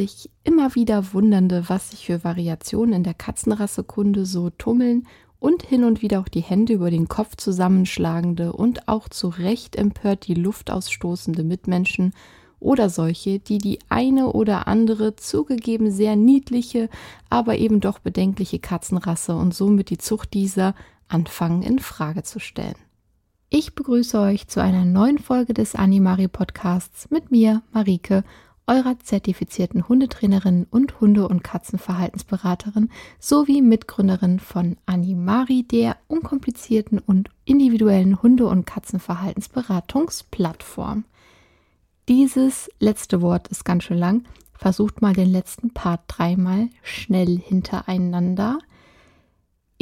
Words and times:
sich 0.00 0.30
immer 0.44 0.74
wieder 0.74 1.12
Wundernde, 1.12 1.64
was 1.68 1.90
sich 1.90 2.06
für 2.06 2.24
Variationen 2.24 2.94
in 2.94 3.02
der 3.02 3.12
Katzenrassekunde 3.12 4.24
so 4.24 4.48
tummeln 4.48 5.06
und 5.38 5.62
hin 5.62 5.84
und 5.84 6.00
wieder 6.00 6.20
auch 6.20 6.28
die 6.28 6.40
Hände 6.40 6.72
über 6.72 6.90
den 6.90 7.06
Kopf 7.06 7.36
zusammenschlagende 7.36 8.54
und 8.54 8.88
auch 8.88 9.10
zu 9.10 9.28
Recht 9.28 9.76
empört 9.76 10.26
die 10.26 10.34
Luft 10.34 10.70
ausstoßende 10.70 11.44
Mitmenschen 11.44 12.14
oder 12.60 12.88
solche, 12.88 13.40
die 13.40 13.58
die 13.58 13.78
eine 13.90 14.32
oder 14.32 14.66
andere 14.66 15.16
zugegeben 15.16 15.90
sehr 15.90 16.16
niedliche, 16.16 16.88
aber 17.28 17.58
eben 17.58 17.80
doch 17.80 17.98
bedenkliche 17.98 18.58
Katzenrasse 18.58 19.36
und 19.36 19.54
somit 19.54 19.90
die 19.90 19.98
Zucht 19.98 20.32
dieser 20.32 20.74
anfangen 21.08 21.62
in 21.62 21.78
Frage 21.78 22.22
zu 22.22 22.38
stellen. 22.38 22.76
Ich 23.50 23.74
begrüße 23.74 24.18
euch 24.18 24.48
zu 24.48 24.62
einer 24.62 24.86
neuen 24.86 25.18
Folge 25.18 25.52
des 25.52 25.74
Animari 25.74 26.28
Podcasts 26.28 27.10
mit 27.10 27.30
mir, 27.30 27.62
Marike, 27.72 28.24
eurer 28.70 28.98
zertifizierten 29.00 29.88
Hundetrainerin 29.88 30.68
und 30.70 31.00
Hunde- 31.00 31.26
und 31.26 31.42
Katzenverhaltensberaterin 31.42 32.90
sowie 33.18 33.62
Mitgründerin 33.62 34.38
von 34.38 34.76
Animari, 34.86 35.64
der 35.64 35.96
unkomplizierten 36.06 37.00
und 37.00 37.30
individuellen 37.44 38.22
Hunde- 38.22 38.46
und 38.46 38.66
Katzenverhaltensberatungsplattform. 38.66 41.02
Dieses 42.08 42.70
letzte 42.78 43.20
Wort 43.22 43.48
ist 43.48 43.64
ganz 43.64 43.82
schön 43.84 43.98
lang. 43.98 44.22
Versucht 44.52 45.02
mal 45.02 45.14
den 45.14 45.32
letzten 45.32 45.74
Part 45.74 46.02
dreimal 46.06 46.68
schnell 46.82 47.38
hintereinander. 47.38 48.58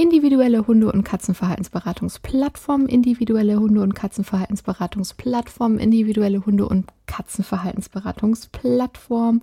Individuelle 0.01 0.69
Hunde- 0.69 0.93
und 0.93 1.03
Katzenverhaltensberatungsplattform, 1.03 2.87
individuelle 2.87 3.59
Hunde- 3.59 3.81
und 3.81 3.97
Katzenverhaltensberatungsplattform, 3.97 5.79
individuelle 5.79 6.47
Hunde- 6.47 6.69
und 6.69 6.87
Katzenverhaltensberatungsplattform. 7.07 9.43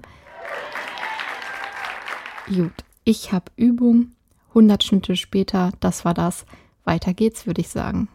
Gut, 2.48 2.72
ich 3.04 3.34
habe 3.34 3.52
Übung. 3.58 4.14
100 4.52 4.82
Schnitte 4.82 5.18
später, 5.18 5.74
das 5.82 6.06
war 6.06 6.14
das. 6.14 6.46
Weiter 6.86 7.14
geht's, 7.14 7.46
würde 7.46 7.60
ich 7.60 7.68
sagen. 7.68 8.08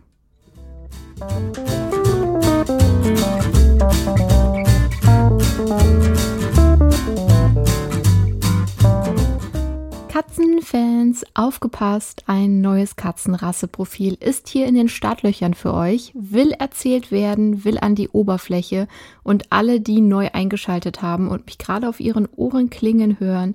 Katzenfans, 10.20 11.24
aufgepasst, 11.32 12.24
ein 12.26 12.60
neues 12.60 12.96
Katzenrasseprofil 12.96 14.18
ist 14.20 14.48
hier 14.48 14.66
in 14.66 14.74
den 14.74 14.90
Startlöchern 14.90 15.54
für 15.54 15.72
euch, 15.72 16.12
will 16.12 16.50
erzählt 16.50 17.10
werden, 17.10 17.64
will 17.64 17.78
an 17.78 17.94
die 17.94 18.10
Oberfläche 18.10 18.86
und 19.22 19.50
alle, 19.50 19.80
die 19.80 20.02
neu 20.02 20.28
eingeschaltet 20.30 21.00
haben 21.00 21.28
und 21.28 21.46
mich 21.46 21.56
gerade 21.56 21.88
auf 21.88 22.00
ihren 22.00 22.28
Ohren 22.36 22.68
klingen 22.68 23.18
hören, 23.18 23.54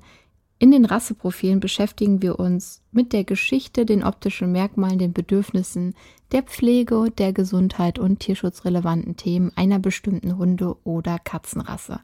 in 0.58 0.72
den 0.72 0.86
Rasseprofilen 0.86 1.60
beschäftigen 1.60 2.24
wir 2.24 2.40
uns 2.40 2.82
mit 2.92 3.14
der 3.14 3.26
Geschichte, 3.26 3.86
den 3.86 4.04
optischen 4.04 4.52
Merkmalen, 4.52 4.98
den 4.98 5.14
Bedürfnissen, 5.14 5.94
der 6.32 6.42
Pflege, 6.42 7.12
der 7.16 7.32
Gesundheit 7.32 8.00
und 8.00 8.22
tierschutzrelevanten 8.22 9.18
Themen 9.18 9.52
einer 9.56 9.78
bestimmten 9.78 10.36
Hunde- 10.36 10.78
oder 10.84 11.20
Katzenrasse. 11.20 12.00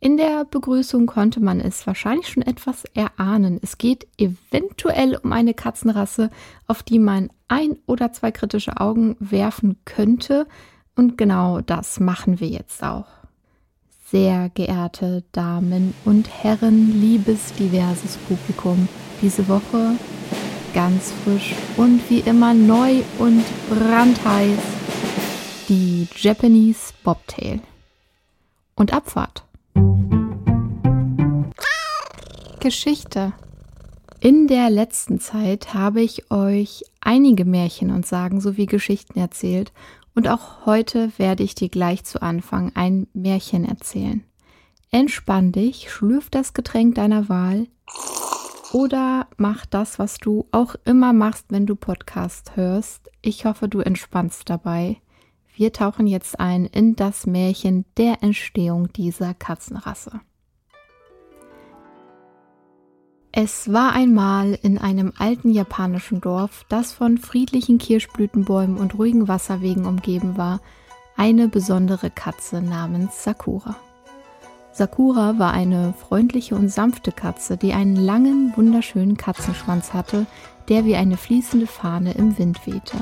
In 0.00 0.16
der 0.16 0.44
Begrüßung 0.44 1.06
konnte 1.06 1.40
man 1.40 1.60
es 1.60 1.84
wahrscheinlich 1.86 2.28
schon 2.28 2.44
etwas 2.44 2.84
erahnen. 2.94 3.58
Es 3.62 3.78
geht 3.78 4.06
eventuell 4.16 5.16
um 5.16 5.32
eine 5.32 5.54
Katzenrasse, 5.54 6.30
auf 6.68 6.84
die 6.84 7.00
man 7.00 7.30
ein 7.48 7.78
oder 7.86 8.12
zwei 8.12 8.30
kritische 8.30 8.78
Augen 8.80 9.16
werfen 9.18 9.76
könnte. 9.84 10.46
Und 10.94 11.18
genau 11.18 11.60
das 11.60 11.98
machen 11.98 12.38
wir 12.38 12.48
jetzt 12.48 12.84
auch. 12.84 13.06
Sehr 14.06 14.50
geehrte 14.50 15.24
Damen 15.32 15.94
und 16.04 16.28
Herren, 16.42 17.00
liebes 17.00 17.52
diverses 17.54 18.16
Publikum, 18.18 18.88
diese 19.20 19.48
Woche 19.48 19.96
ganz 20.74 21.12
frisch 21.24 21.54
und 21.76 22.08
wie 22.08 22.20
immer 22.20 22.54
neu 22.54 23.02
und 23.18 23.44
brandheiß 23.68 24.58
die 25.68 26.06
Japanese 26.14 26.92
Bobtail. 27.02 27.60
Und 28.76 28.92
Abfahrt. 28.92 29.47
Geschichte. 32.60 33.32
In 34.20 34.48
der 34.48 34.68
letzten 34.68 35.20
Zeit 35.20 35.74
habe 35.74 36.00
ich 36.00 36.30
euch 36.30 36.84
einige 37.00 37.44
Märchen 37.44 37.90
und 37.90 38.06
Sagen 38.06 38.40
sowie 38.40 38.66
Geschichten 38.66 39.18
erzählt 39.18 39.72
und 40.14 40.28
auch 40.28 40.66
heute 40.66 41.12
werde 41.18 41.44
ich 41.44 41.54
dir 41.54 41.68
gleich 41.68 42.04
zu 42.04 42.20
Anfang 42.20 42.72
ein 42.74 43.06
Märchen 43.12 43.64
erzählen. 43.64 44.24
Entspann 44.90 45.52
dich, 45.52 45.90
schlürf 45.90 46.30
das 46.30 46.52
Getränk 46.52 46.96
deiner 46.96 47.28
Wahl 47.28 47.68
oder 48.72 49.28
mach 49.36 49.64
das, 49.64 49.98
was 49.98 50.18
du 50.18 50.46
auch 50.50 50.74
immer 50.84 51.12
machst, 51.12 51.46
wenn 51.50 51.66
du 51.66 51.76
Podcast 51.76 52.56
hörst. 52.56 53.08
Ich 53.22 53.44
hoffe, 53.44 53.68
du 53.68 53.80
entspannst 53.80 54.50
dabei. 54.50 54.96
Wir 55.54 55.72
tauchen 55.72 56.06
jetzt 56.06 56.40
ein 56.40 56.66
in 56.66 56.96
das 56.96 57.26
Märchen 57.26 57.84
der 57.96 58.22
Entstehung 58.22 58.92
dieser 58.92 59.34
Katzenrasse. 59.34 60.20
Es 63.32 63.72
war 63.72 63.92
einmal 63.92 64.58
in 64.62 64.78
einem 64.78 65.12
alten 65.18 65.50
japanischen 65.50 66.20
Dorf, 66.20 66.64
das 66.68 66.92
von 66.92 67.18
friedlichen 67.18 67.78
Kirschblütenbäumen 67.78 68.78
und 68.78 68.98
ruhigen 68.98 69.28
Wasserwegen 69.28 69.84
umgeben 69.84 70.36
war, 70.36 70.60
eine 71.16 71.48
besondere 71.48 72.10
Katze 72.10 72.62
namens 72.62 73.22
Sakura. 73.24 73.76
Sakura 74.72 75.38
war 75.38 75.52
eine 75.52 75.92
freundliche 75.92 76.54
und 76.54 76.68
sanfte 76.68 77.12
Katze, 77.12 77.56
die 77.56 77.72
einen 77.72 77.96
langen, 77.96 78.56
wunderschönen 78.56 79.16
Katzenschwanz 79.16 79.92
hatte, 79.92 80.26
der 80.68 80.84
wie 80.84 80.96
eine 80.96 81.16
fließende 81.16 81.66
Fahne 81.66 82.12
im 82.12 82.38
Wind 82.38 82.66
wehte. 82.66 82.98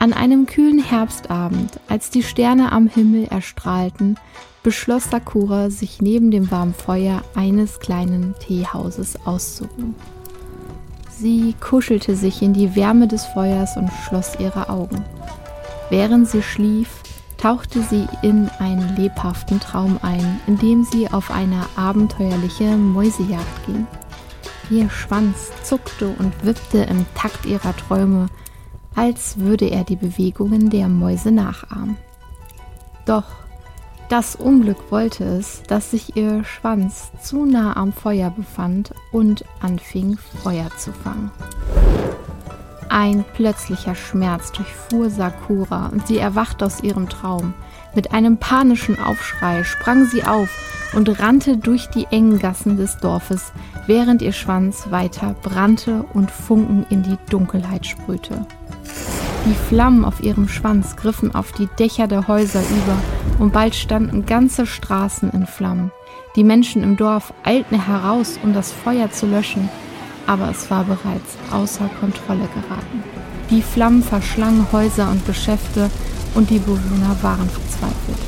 An 0.00 0.12
einem 0.12 0.46
kühlen 0.46 0.78
Herbstabend, 0.78 1.80
als 1.88 2.10
die 2.10 2.22
Sterne 2.22 2.70
am 2.70 2.86
Himmel 2.86 3.24
erstrahlten, 3.24 4.16
beschloss 4.62 5.10
Sakura, 5.10 5.70
sich 5.70 6.00
neben 6.00 6.30
dem 6.30 6.52
warmen 6.52 6.72
Feuer 6.72 7.22
eines 7.34 7.80
kleinen 7.80 8.36
Teehauses 8.38 9.18
auszuruhen. 9.26 9.96
Sie 11.10 11.56
kuschelte 11.58 12.14
sich 12.14 12.42
in 12.42 12.52
die 12.52 12.76
Wärme 12.76 13.08
des 13.08 13.26
Feuers 13.26 13.76
und 13.76 13.90
schloss 14.06 14.38
ihre 14.38 14.68
Augen. 14.68 15.04
Während 15.90 16.28
sie 16.28 16.42
schlief, 16.42 16.90
tauchte 17.36 17.82
sie 17.82 18.06
in 18.22 18.48
einen 18.60 18.94
lebhaften 18.94 19.58
Traum 19.58 19.98
ein, 20.02 20.38
in 20.46 20.58
dem 20.58 20.84
sie 20.84 21.10
auf 21.10 21.32
eine 21.32 21.66
abenteuerliche 21.74 22.76
Mäusejagd 22.76 23.66
ging. 23.66 23.84
Ihr 24.70 24.90
Schwanz 24.90 25.50
zuckte 25.64 26.14
und 26.20 26.44
wippte 26.44 26.78
im 26.84 27.04
Takt 27.16 27.46
ihrer 27.46 27.76
Träume, 27.76 28.28
als 28.98 29.38
würde 29.38 29.66
er 29.66 29.84
die 29.84 29.94
Bewegungen 29.94 30.70
der 30.70 30.88
Mäuse 30.88 31.30
nachahmen. 31.30 31.96
Doch 33.06 33.26
das 34.08 34.34
Unglück 34.34 34.90
wollte 34.90 35.22
es, 35.22 35.62
dass 35.68 35.92
sich 35.92 36.16
ihr 36.16 36.42
Schwanz 36.42 37.12
zu 37.22 37.46
nah 37.46 37.76
am 37.76 37.92
Feuer 37.92 38.30
befand 38.30 38.92
und 39.12 39.44
anfing 39.60 40.18
Feuer 40.42 40.68
zu 40.76 40.92
fangen. 40.92 41.30
Ein 42.88 43.24
plötzlicher 43.34 43.94
Schmerz 43.94 44.50
durchfuhr 44.50 45.10
Sakura 45.10 45.90
und 45.92 46.08
sie 46.08 46.18
erwachte 46.18 46.66
aus 46.66 46.82
ihrem 46.82 47.08
Traum. 47.08 47.54
Mit 47.94 48.12
einem 48.12 48.38
panischen 48.38 48.98
Aufschrei 48.98 49.62
sprang 49.62 50.06
sie 50.06 50.24
auf 50.24 50.48
und 50.92 51.20
rannte 51.20 51.56
durch 51.56 51.86
die 51.90 52.06
engen 52.06 52.40
Gassen 52.40 52.76
des 52.76 52.96
Dorfes, 52.96 53.52
während 53.86 54.22
ihr 54.22 54.32
Schwanz 54.32 54.90
weiter 54.90 55.36
brannte 55.40 56.02
und 56.14 56.32
Funken 56.32 56.84
in 56.90 57.04
die 57.04 57.18
Dunkelheit 57.30 57.86
sprühte. 57.86 58.44
Die 59.46 59.54
Flammen 59.68 60.04
auf 60.04 60.22
ihrem 60.22 60.48
Schwanz 60.48 60.96
griffen 60.96 61.34
auf 61.34 61.52
die 61.52 61.68
Dächer 61.78 62.06
der 62.06 62.28
Häuser 62.28 62.60
über 62.60 62.96
und 63.38 63.52
bald 63.52 63.74
standen 63.74 64.26
ganze 64.26 64.66
Straßen 64.66 65.30
in 65.30 65.46
Flammen. 65.46 65.90
Die 66.36 66.44
Menschen 66.44 66.82
im 66.82 66.96
Dorf 66.96 67.32
eilten 67.44 67.84
heraus, 67.84 68.38
um 68.42 68.52
das 68.52 68.72
Feuer 68.72 69.10
zu 69.10 69.26
löschen, 69.26 69.68
aber 70.26 70.50
es 70.50 70.70
war 70.70 70.84
bereits 70.84 71.36
außer 71.50 71.88
Kontrolle 72.00 72.48
geraten. 72.54 73.02
Die 73.50 73.62
Flammen 73.62 74.02
verschlangen 74.02 74.66
Häuser 74.72 75.10
und 75.10 75.24
Geschäfte 75.24 75.90
und 76.34 76.50
die 76.50 76.58
Bewohner 76.58 77.16
waren 77.22 77.48
verzweifelt. 77.48 78.18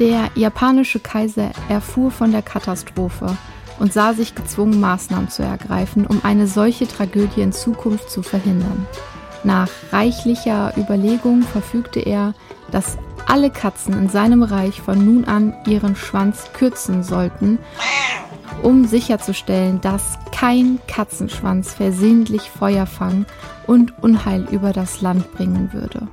Der 0.00 0.30
japanische 0.34 0.98
Kaiser 0.98 1.52
erfuhr 1.68 2.10
von 2.10 2.32
der 2.32 2.42
Katastrophe 2.42 3.36
und 3.78 3.92
sah 3.92 4.14
sich 4.14 4.34
gezwungen, 4.34 4.80
Maßnahmen 4.80 5.28
zu 5.28 5.42
ergreifen, 5.42 6.06
um 6.06 6.20
eine 6.24 6.46
solche 6.46 6.86
Tragödie 6.86 7.40
in 7.40 7.52
Zukunft 7.52 8.10
zu 8.10 8.22
verhindern. 8.22 8.86
Nach 9.42 9.68
reichlicher 9.92 10.72
Überlegung 10.76 11.42
verfügte 11.42 12.00
er, 12.00 12.34
dass 12.70 12.96
alle 13.26 13.50
Katzen 13.50 13.94
in 13.94 14.08
seinem 14.08 14.42
Reich 14.42 14.80
von 14.80 15.04
nun 15.04 15.24
an 15.24 15.54
ihren 15.66 15.96
Schwanz 15.96 16.50
kürzen 16.52 17.02
sollten, 17.02 17.58
um 18.62 18.86
sicherzustellen, 18.86 19.80
dass 19.80 20.18
kein 20.32 20.78
Katzenschwanz 20.86 21.74
versehentlich 21.74 22.50
Feuer 22.50 22.86
fangen 22.86 23.26
und 23.66 24.02
Unheil 24.02 24.46
über 24.50 24.72
das 24.72 25.00
Land 25.00 25.32
bringen 25.32 25.72
würde. 25.72 26.08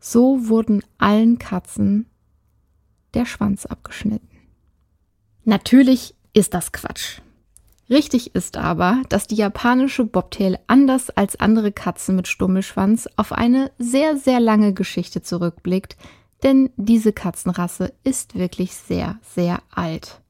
So 0.00 0.48
wurden 0.48 0.82
allen 0.98 1.38
Katzen 1.38 2.06
der 3.14 3.26
Schwanz 3.26 3.66
abgeschnitten. 3.66 4.28
Natürlich 5.44 6.14
ist 6.38 6.54
das 6.54 6.72
Quatsch. 6.72 7.20
Richtig 7.90 8.34
ist 8.34 8.56
aber, 8.56 9.02
dass 9.08 9.26
die 9.26 9.36
japanische 9.36 10.04
Bobtail 10.04 10.58
anders 10.66 11.08
als 11.10 11.40
andere 11.40 11.72
Katzen 11.72 12.16
mit 12.16 12.28
Stummelschwanz 12.28 13.08
auf 13.16 13.32
eine 13.32 13.70
sehr, 13.78 14.16
sehr 14.16 14.40
lange 14.40 14.74
Geschichte 14.74 15.22
zurückblickt, 15.22 15.96
denn 16.42 16.70
diese 16.76 17.12
Katzenrasse 17.12 17.92
ist 18.04 18.38
wirklich 18.38 18.74
sehr, 18.74 19.18
sehr 19.22 19.62
alt. 19.74 20.20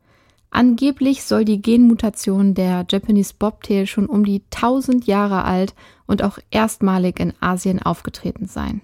Angeblich 0.50 1.25
soll 1.25 1.44
die 1.44 1.60
Genmutation 1.60 2.54
der 2.54 2.87
Japanese 2.88 3.34
Bobtail 3.38 3.87
schon 3.87 4.06
um 4.06 4.25
die 4.25 4.43
1000 4.54 5.06
Jahre 5.06 5.44
alt 5.44 5.75
und 6.06 6.22
auch 6.22 6.38
erstmalig 6.50 7.20
in 7.20 7.34
Asien 7.40 7.82
aufgetreten 7.82 8.46
sein. 8.46 8.81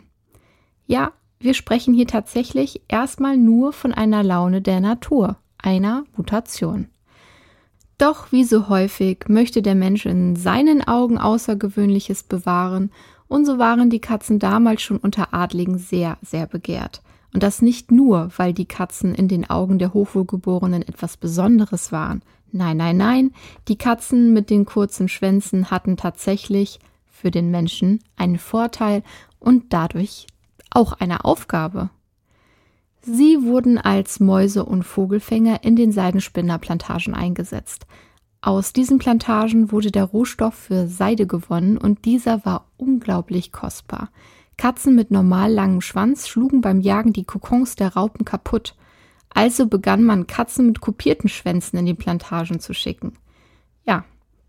Ja, 0.87 1.12
wir 1.38 1.55
sprechen 1.55 1.94
hier 1.94 2.06
tatsächlich 2.06 2.82
erstmal 2.88 3.37
nur 3.37 3.73
von 3.73 3.94
einer 3.94 4.23
Laune 4.23 4.61
der 4.61 4.81
Natur, 4.81 5.38
einer 5.59 6.05
Mutation. 6.17 6.88
Doch 7.99 8.32
wie 8.32 8.44
so 8.44 8.69
häufig 8.69 9.25
möchte 9.29 9.62
der 9.62 9.75
Mensch 9.75 10.06
in 10.06 10.37
seinen 10.37 10.87
Augen 10.87 11.19
Außergewöhnliches 11.19 12.25
bewahren, 12.25 12.91
und 13.26 13.46
so 13.46 13.58
waren 13.58 13.88
die 13.91 14.00
Katzen 14.00 14.38
damals 14.38 14.82
schon 14.82 14.99
unter 14.99 15.32
Adligen 15.32 15.79
sehr, 15.79 16.19
sehr 16.23 16.46
begehrt. 16.46 17.02
Und 17.32 17.43
das 17.43 17.62
nicht 17.62 17.91
nur, 17.91 18.31
weil 18.37 18.52
die 18.52 18.67
Katzen 18.67 19.14
in 19.14 19.29
den 19.29 19.49
Augen 19.49 19.79
der 19.79 19.93
Hochwohlgeborenen 19.93 20.82
etwas 20.82 21.17
Besonderes 21.17 21.91
waren. 21.91 22.23
Nein, 22.52 22.76
nein, 22.76 22.96
nein, 22.96 23.32
die 23.67 23.76
Katzen 23.76 24.32
mit 24.32 24.50
den 24.50 24.64
kurzen 24.64 25.08
Schwänzen 25.08 25.70
hatten 25.70 25.96
tatsächlich 25.96 26.79
für 27.11 27.32
den 27.32 27.50
Menschen 27.50 28.00
einen 28.17 28.38
Vorteil 28.38 29.02
und 29.41 29.73
dadurch 29.73 30.26
auch 30.70 30.93
eine 30.93 31.25
Aufgabe. 31.25 31.91
Sie 33.06 33.43
wurden 33.43 33.77
als 33.77 34.19
Mäuse- 34.19 34.65
und 34.65 34.83
Vogelfänger 34.83 35.62
in 35.62 35.77
den 35.77 35.93
Seidenspinnerplantagen 35.93 37.15
eingesetzt. 37.15 37.87
Aus 38.41 38.73
diesen 38.73 38.99
Plantagen 38.99 39.73
wurde 39.73 39.91
der 39.91 40.05
Rohstoff 40.05 40.55
für 40.55 40.87
Seide 40.87 41.27
gewonnen 41.27 41.77
und 41.77 42.06
dieser 42.06 42.45
war 42.47 42.71
unglaublich 42.79 43.53
kostbar. 43.53 44.11
Katzen 44.56 44.95
mit 44.95 45.11
normal 45.11 45.53
langem 45.53 45.81
Schwanz 45.81 46.29
schlugen 46.29 46.61
beim 46.61 46.81
Jagen 46.81 47.12
die 47.12 47.25
Kokons 47.25 47.77
der 47.77 47.95
Raupen 47.95 48.25
kaputt. 48.25 48.75
Also 49.29 49.67
begann 49.67 50.05
man 50.05 50.27
Katzen 50.27 50.67
mit 50.67 50.81
kopierten 50.81 51.29
Schwänzen 51.29 51.79
in 51.79 51.87
die 51.87 51.95
Plantagen 51.95 52.61
zu 52.61 52.73
schicken. 52.73 53.19
Ja, 53.87 54.05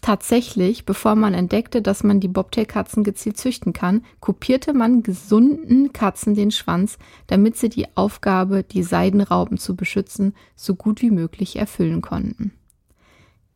Tatsächlich, 0.05 0.85
bevor 0.85 1.15
man 1.15 1.33
entdeckte, 1.33 1.81
dass 1.81 2.03
man 2.03 2.19
die 2.19 2.27
Bobtail-Katzen 2.27 3.03
gezielt 3.03 3.37
züchten 3.37 3.73
kann, 3.73 4.05
kopierte 4.19 4.71
man 4.75 5.01
gesunden 5.01 5.93
Katzen 5.93 6.35
den 6.35 6.51
Schwanz, 6.51 6.99
damit 7.25 7.57
sie 7.57 7.69
die 7.69 7.87
Aufgabe, 7.97 8.61
die 8.61 8.83
Seidenrauben 8.83 9.57
zu 9.57 9.75
beschützen, 9.75 10.35
so 10.55 10.75
gut 10.75 11.01
wie 11.01 11.09
möglich 11.09 11.55
erfüllen 11.55 12.03
konnten. 12.03 12.51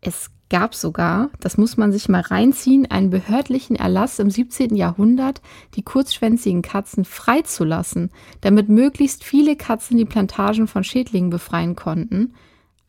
Es 0.01 0.31
gab 0.49 0.73
sogar, 0.73 1.29
das 1.39 1.59
muss 1.59 1.77
man 1.77 1.91
sich 1.91 2.09
mal 2.09 2.21
reinziehen, 2.21 2.89
einen 2.89 3.11
behördlichen 3.11 3.75
Erlass 3.75 4.17
im 4.17 4.31
17. 4.31 4.75
Jahrhundert, 4.75 5.43
die 5.75 5.83
kurzschwänzigen 5.83 6.63
Katzen 6.63 7.05
freizulassen, 7.05 8.09
damit 8.41 8.69
möglichst 8.69 9.23
viele 9.23 9.55
Katzen 9.55 9.97
die 9.97 10.05
Plantagen 10.05 10.65
von 10.65 10.83
Schädlingen 10.83 11.29
befreien 11.29 11.75
konnten, 11.75 12.33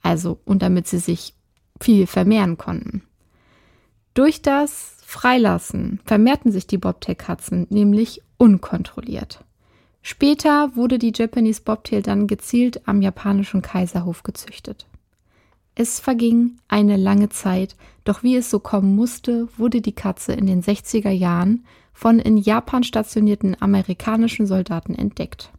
also 0.01 0.41
und 0.47 0.63
damit 0.63 0.87
sie 0.87 0.99
sich 0.99 1.35
viel 1.79 2.07
vermehren 2.07 2.57
konnten. 2.57 3.03
Durch 4.15 4.43
das 4.43 4.97
Freilassen 5.05 6.01
vermehrten 6.05 6.53
sich 6.53 6.67
die 6.67 6.79
Bobtail-Katzen 6.79 7.67
nämlich 7.71 8.23
unkontrolliert. 8.37 9.45
Später 10.03 10.75
wurde 10.77 10.99
die 10.99 11.13
Japanese 11.15 11.63
Bobtail 11.63 12.03
dann 12.03 12.27
gezielt 12.27 12.89
am 12.89 13.03
japanischen 13.03 13.63
Kaiserhof 13.63 14.23
gezüchtet. 14.23 14.87
Es 15.75 16.01
verging 16.01 16.59
eine 16.69 16.97
lange 16.97 17.29
Zeit, 17.29 17.77
doch 18.05 18.23
wie 18.23 18.37
es 18.37 18.51
so 18.51 18.59
kommen 18.59 18.97
musste, 18.97 19.49
wurde 19.57 19.81
die 19.81 19.95
Katze 19.95 20.33
in 20.33 20.47
den 20.47 20.63
60er 20.63 21.11
Jahren 21.11 21.65
von 21.93 22.19
in 22.19 22.39
Japan 22.39 22.83
stationierten 22.83 23.57
amerikanischen 23.61 24.47
Soldaten 24.47 24.95
entdeckt. 24.95 25.51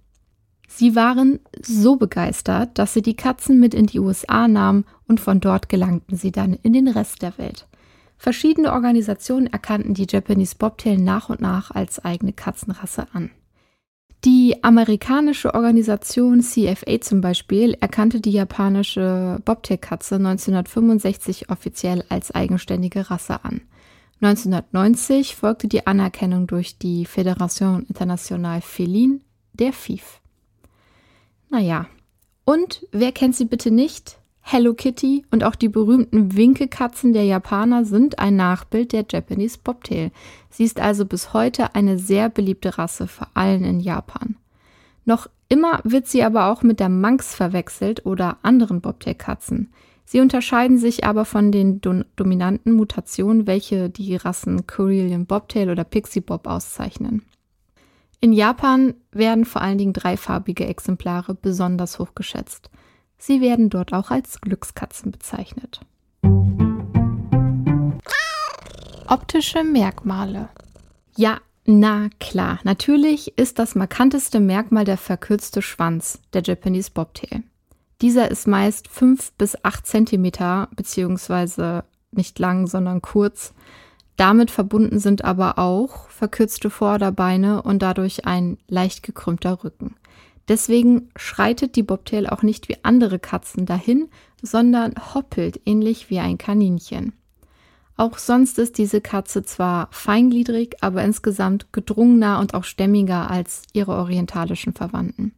Sie 0.68 0.96
waren 0.96 1.40
so 1.62 1.98
begeistert, 1.98 2.78
dass 2.78 2.94
sie 2.94 3.02
die 3.02 3.16
Katzen 3.16 3.60
mit 3.60 3.74
in 3.74 3.88
die 3.88 4.00
USA 4.00 4.48
nahmen 4.48 4.86
und 5.08 5.20
von 5.20 5.40
dort 5.40 5.70
gelangten 5.70 6.18
sie 6.18 6.32
dann 6.32 6.54
in 6.54 6.74
den 6.74 6.88
Rest 6.88 7.22
der 7.22 7.38
Welt. 7.38 7.68
Verschiedene 8.22 8.72
Organisationen 8.74 9.48
erkannten 9.48 9.96
die 9.96 10.06
Japanese 10.08 10.56
Bobtail 10.56 11.00
nach 11.00 11.30
und 11.30 11.42
nach 11.42 11.72
als 11.72 12.06
eigene 12.06 12.34
Katzenrasse 12.34 13.08
an. 13.14 13.32
Die 14.26 14.64
amerikanische 14.64 15.56
Organisation 15.56 16.44
CFA 16.44 17.02
zum 17.02 17.22
Beispiel 17.22 17.74
erkannte 17.82 18.22
die 18.22 18.30
japanische 18.30 19.42
Bobtail-Katze 19.44 20.18
1965 20.18 21.50
offiziell 21.50 22.04
als 22.10 22.30
eigenständige 22.30 23.10
Rasse 23.10 23.44
an. 23.44 23.62
1990 24.22 25.36
folgte 25.36 25.68
die 25.68 25.88
Anerkennung 25.88 26.46
durch 26.46 26.78
die 26.78 27.08
Fédération 27.08 27.88
Internationale 27.88 28.62
Feline, 28.62 29.22
der 29.54 29.74
FIF. 29.74 30.22
Naja, 31.50 31.88
und 32.46 32.86
wer 32.92 33.14
kennt 33.14 33.36
sie 33.36 33.46
bitte 33.46 33.72
nicht? 33.72 34.21
Hello 34.42 34.74
Kitty 34.74 35.24
und 35.32 35.44
auch 35.44 35.56
die 35.56 35.70
berühmten 35.70 36.36
Winkekatzen 36.36 37.14
der 37.14 37.24
Japaner 37.24 37.86
sind 37.86 38.20
ein 38.20 38.36
Nachbild 38.36 38.92
der 38.92 39.06
Japanese 39.10 39.58
Bobtail. 39.64 40.12
Sie 40.50 40.66
ist 40.66 40.80
also 40.80 41.06
bis 41.06 41.32
heute 41.34 41.74
eine 41.76 41.98
sehr 41.98 42.28
beliebte 42.28 42.78
Rasse, 42.78 43.08
vor 43.08 43.28
allem 43.34 43.64
in 43.64 43.80
Japan. 43.80 44.36
Noch 45.06 45.28
immer 45.48 45.80
wird 45.84 46.08
sie 46.08 46.24
aber 46.24 46.48
auch 46.48 46.64
mit 46.64 46.80
der 46.80 46.90
Manx 46.90 47.34
verwechselt 47.34 48.06
oder 48.06 48.38
anderen 48.42 48.82
Bobtail-Katzen. 48.82 49.72
Sie 50.04 50.20
unterscheiden 50.20 50.78
sich 50.78 51.06
aber 51.06 51.24
von 51.24 51.54
den 51.54 51.80
do 51.80 52.04
dominanten 52.18 52.74
Mutationen, 52.74 53.48
welche 53.48 53.90
die 53.90 54.16
Rassen 54.18 54.68
Karelian 54.68 55.26
Bobtail 55.26 55.70
oder 55.70 55.86
Pixie 55.86 56.20
Bob 56.20 56.48
auszeichnen. 56.48 57.24
In 58.20 58.34
Japan 58.34 58.96
werden 59.12 59.46
vor 59.46 59.62
allen 59.62 59.78
Dingen 59.78 59.94
dreifarbige 59.94 60.66
Exemplare 60.66 61.34
besonders 61.34 61.98
hoch 61.98 62.14
geschätzt. 62.14 62.70
Sie 63.24 63.40
werden 63.40 63.70
dort 63.70 63.94
auch 63.94 64.10
als 64.10 64.42
Glückskatzen 64.42 65.12
bezeichnet. 65.12 65.82
Optische 69.08 69.64
Merkmale. 69.64 70.50
Ja, 71.16 71.38
na 71.66 72.10
klar, 72.20 72.60
natürlich 72.64 73.38
ist 73.38 73.60
das 73.60 73.76
markanteste 73.76 74.40
Merkmal 74.40 74.86
der 74.86 74.98
verkürzte 74.98 75.62
Schwanz, 75.62 76.20
der 76.34 76.42
Japanese 76.42 76.90
Bobtail. 76.92 77.44
Dieser 78.02 78.32
ist 78.32 78.48
meist 78.48 78.88
5 78.88 79.34
bis 79.34 79.56
8 79.64 79.86
cm, 79.86 80.32
beziehungsweise 80.76 81.84
nicht 82.10 82.40
lang, 82.40 82.66
sondern 82.66 83.04
kurz. 83.04 83.54
Damit 84.16 84.50
verbunden 84.50 84.98
sind 84.98 85.24
aber 85.24 85.60
auch 85.60 86.10
verkürzte 86.10 86.72
Vorderbeine 86.72 87.62
und 87.62 87.84
dadurch 87.84 88.26
ein 88.26 88.58
leicht 88.68 89.04
gekrümmter 89.04 89.64
Rücken. 89.64 89.96
Deswegen 90.48 91.10
schreitet 91.16 91.76
die 91.76 91.84
Bobtail 91.84 92.28
auch 92.28 92.42
nicht 92.42 92.70
wie 92.70 92.78
andere 92.84 93.20
Katzen 93.20 93.66
dahin, 93.66 94.10
sondern 94.42 94.94
hoppelt 95.14 95.62
ähnlich 95.66 96.10
wie 96.10 96.20
ein 96.20 96.38
Kaninchen. 96.38 97.14
Auch 97.98 98.18
sonst 98.18 98.58
ist 98.58 98.78
diese 98.78 99.00
Katze 99.00 99.44
zwar 99.44 99.88
feingliedrig, 99.92 100.78
aber 100.82 101.04
insgesamt 101.04 101.72
gedrungener 101.72 102.40
und 102.40 102.54
auch 102.54 102.64
stämmiger 102.64 103.30
als 103.30 103.64
ihre 103.74 103.94
orientalischen 103.94 104.74
Verwandten. 104.74 105.34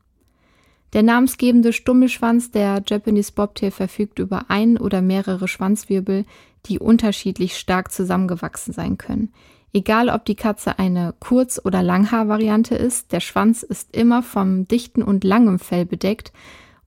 Der 0.93 1.03
namensgebende 1.03 1.73
Stummelschwanz 1.73 2.51
der 2.51 2.83
Japanese 2.87 3.31
Bobtail 3.33 3.71
verfügt 3.71 4.19
über 4.19 4.45
ein 4.49 4.77
oder 4.77 5.01
mehrere 5.01 5.47
Schwanzwirbel, 5.47 6.25
die 6.67 6.79
unterschiedlich 6.79 7.57
stark 7.57 7.91
zusammengewachsen 7.91 8.73
sein 8.73 8.97
können. 8.97 9.33
Egal, 9.75 10.09
ob 10.09 10.23
die 10.25 10.35
Katze 10.35 10.77
eine 10.77 11.15
Kurz- 11.19 11.59
oder 11.63 11.81
Langhaar-Variante 11.81 12.75
ist, 12.75 13.11
der 13.11 13.19
Schwanz 13.19 13.63
ist 13.63 13.95
immer 13.95 14.21
vom 14.21 14.67
dichten 14.67 15.01
und 15.01 15.23
langem 15.23 15.57
Fell 15.57 15.85
bedeckt 15.85 16.31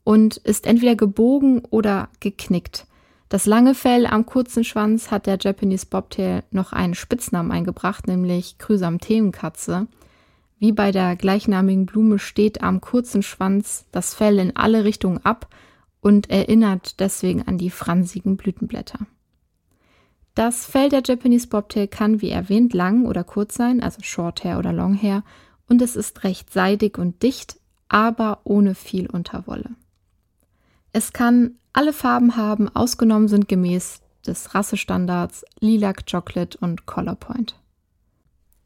und 0.05 0.37
ist 0.37 0.67
entweder 0.67 0.95
gebogen 0.95 1.65
oder 1.69 2.09
geknickt. 2.21 2.87
Das 3.29 3.45
lange 3.45 3.75
Fell 3.75 4.07
am 4.07 4.25
kurzen 4.25 4.63
Schwanz 4.63 5.11
hat 5.11 5.27
der 5.27 5.37
Japanese 5.41 5.87
Bobtail 5.87 6.45
noch 6.53 6.73
einen 6.73 6.95
Spitznamen 6.95 7.51
eingebracht, 7.51 8.07
nämlich 8.07 8.57
Chrysanthemenkatze. 8.59 9.89
Wie 10.61 10.71
bei 10.71 10.93
der 10.93 11.17
gleichnamigen 11.17 11.87
Blume 11.87 12.21
steht 12.21 12.63
am 12.63 12.81
kurzen 12.81 13.25
Schwanz 13.25 13.85
das 13.91 14.15
Fell 14.15 14.39
in 14.39 14.55
alle 14.55 14.85
Richtungen 14.85 15.25
ab 15.25 15.49
und 16.01 16.31
erinnert 16.31 17.01
deswegen 17.01 17.43
an 17.43 17.59
die 17.59 17.71
fransigen 17.71 18.37
Blütenblätter. 18.37 19.01
Das 20.37 20.67
Fell 20.67 20.91
der 20.91 21.03
Japanese 21.03 21.47
Bobtail 21.47 21.89
kann, 21.89 22.21
wie 22.21 22.29
erwähnt, 22.29 22.75
lang 22.75 23.07
oder 23.07 23.25
kurz 23.25 23.55
sein, 23.55 23.83
also 23.83 24.03
Short 24.03 24.45
Hair 24.45 24.59
oder 24.59 24.71
Long 24.71 24.95
Hair, 24.95 25.25
und 25.67 25.81
es 25.81 25.97
ist 25.97 26.25
recht 26.25 26.53
seidig 26.53 26.99
und 26.99 27.23
dicht, 27.23 27.59
aber 27.89 28.41
ohne 28.45 28.75
viel 28.75 29.09
Unterwolle. 29.09 29.71
Es 30.93 31.15
kann 31.15 31.53
alle 31.73 31.95
Farben 31.95 32.37
haben, 32.37 32.69
ausgenommen 32.69 33.29
sind 33.29 33.49
gemäß 33.49 34.03
des 34.27 34.55
Rassestandards 34.55 35.43
Lilac, 35.61 36.05
Chocolate 36.11 36.59
und 36.59 36.85
Color 36.85 37.15
Point. 37.15 37.59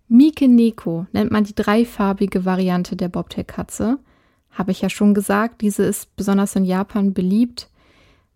Mike 0.09 0.49
Neko 0.49 1.07
nennt 1.13 1.31
man 1.31 1.45
die 1.45 1.55
dreifarbige 1.55 2.45
Variante 2.45 2.97
der 2.97 3.09
Bobtail-Katze. 3.09 4.01
Habe 4.51 4.73
ich 4.73 4.81
ja 4.81 4.91
schon 4.91 5.15
gesagt, 5.15 5.61
diese 5.61 5.85
ist 5.85 6.17
besonders 6.17 6.57
in 6.57 6.65
Japan 6.65 7.15
beliebt. 7.15 7.70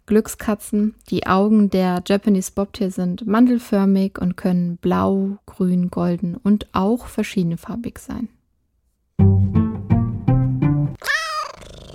Glückskatzen, 0.06 0.94
die 1.08 1.26
Augen 1.26 1.70
der 1.70 2.02
Japanese 2.06 2.52
Bobtail 2.54 2.90
sind 2.90 3.26
mandelförmig 3.26 4.18
und 4.20 4.36
können 4.36 4.76
blau, 4.76 5.38
grün, 5.46 5.90
golden 5.90 6.36
und 6.36 6.66
auch 6.72 7.06
verschiedenfarbig 7.06 7.98
sein. 7.98 8.28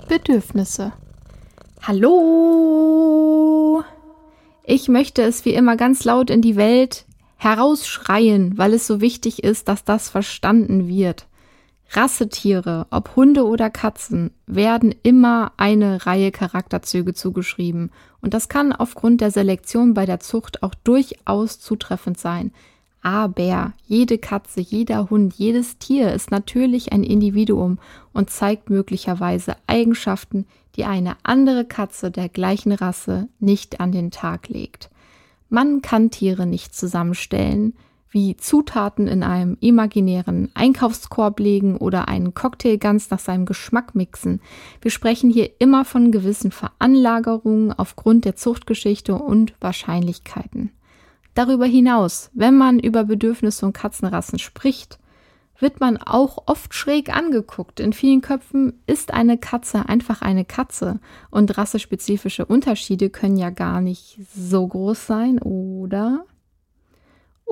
Bedürfnisse. 0.08 0.92
Hallo! 1.82 3.84
Ich 4.64 4.88
möchte 4.88 5.22
es 5.22 5.44
wie 5.44 5.54
immer 5.54 5.76
ganz 5.76 6.04
laut 6.04 6.30
in 6.30 6.42
die 6.42 6.56
Welt 6.56 7.06
herausschreien, 7.36 8.58
weil 8.58 8.74
es 8.74 8.88
so 8.88 9.00
wichtig 9.00 9.44
ist, 9.44 9.68
dass 9.68 9.84
das 9.84 10.10
verstanden 10.10 10.88
wird. 10.88 11.26
Rassetiere, 11.92 12.86
ob 12.90 13.16
Hunde 13.16 13.44
oder 13.44 13.68
Katzen, 13.68 14.30
werden 14.46 14.94
immer 15.02 15.52
eine 15.56 16.06
Reihe 16.06 16.30
Charakterzüge 16.30 17.14
zugeschrieben. 17.14 17.90
Und 18.20 18.32
das 18.32 18.48
kann 18.48 18.72
aufgrund 18.72 19.20
der 19.20 19.32
Selektion 19.32 19.92
bei 19.94 20.06
der 20.06 20.20
Zucht 20.20 20.62
auch 20.62 20.74
durchaus 20.74 21.58
zutreffend 21.58 22.18
sein. 22.18 22.52
Aber 23.02 23.72
jede 23.86 24.18
Katze, 24.18 24.60
jeder 24.60 25.10
Hund, 25.10 25.34
jedes 25.34 25.78
Tier 25.78 26.12
ist 26.12 26.30
natürlich 26.30 26.92
ein 26.92 27.02
Individuum 27.02 27.78
und 28.12 28.30
zeigt 28.30 28.70
möglicherweise 28.70 29.56
Eigenschaften, 29.66 30.46
die 30.76 30.84
eine 30.84 31.16
andere 31.24 31.64
Katze 31.64 32.10
der 32.10 32.28
gleichen 32.28 32.72
Rasse 32.72 33.28
nicht 33.40 33.80
an 33.80 33.90
den 33.90 34.10
Tag 34.10 34.48
legt. 34.48 34.90
Man 35.48 35.82
kann 35.82 36.10
Tiere 36.10 36.46
nicht 36.46 36.76
zusammenstellen, 36.76 37.74
wie 38.10 38.36
Zutaten 38.36 39.06
in 39.06 39.22
einem 39.22 39.56
imaginären 39.60 40.50
Einkaufskorb 40.54 41.38
legen 41.38 41.76
oder 41.76 42.08
einen 42.08 42.34
Cocktail 42.34 42.76
ganz 42.76 43.10
nach 43.10 43.20
seinem 43.20 43.46
Geschmack 43.46 43.94
mixen. 43.94 44.40
Wir 44.80 44.90
sprechen 44.90 45.30
hier 45.30 45.50
immer 45.60 45.84
von 45.84 46.10
gewissen 46.10 46.50
Veranlagerungen 46.50 47.72
aufgrund 47.72 48.24
der 48.24 48.36
Zuchtgeschichte 48.36 49.14
und 49.14 49.54
Wahrscheinlichkeiten. 49.60 50.72
Darüber 51.34 51.66
hinaus, 51.66 52.30
wenn 52.34 52.56
man 52.56 52.80
über 52.80 53.04
Bedürfnisse 53.04 53.64
und 53.64 53.72
Katzenrassen 53.72 54.38
spricht, 54.38 54.98
wird 55.60 55.78
man 55.78 55.96
auch 55.98 56.44
oft 56.46 56.74
schräg 56.74 57.14
angeguckt. 57.14 57.80
In 57.80 57.92
vielen 57.92 58.22
Köpfen 58.22 58.80
ist 58.86 59.12
eine 59.12 59.38
Katze 59.38 59.88
einfach 59.88 60.22
eine 60.22 60.44
Katze 60.44 60.98
und 61.30 61.56
rassespezifische 61.56 62.46
Unterschiede 62.46 63.10
können 63.10 63.36
ja 63.36 63.50
gar 63.50 63.80
nicht 63.80 64.18
so 64.34 64.66
groß 64.66 65.06
sein, 65.06 65.38
oder? 65.38 66.24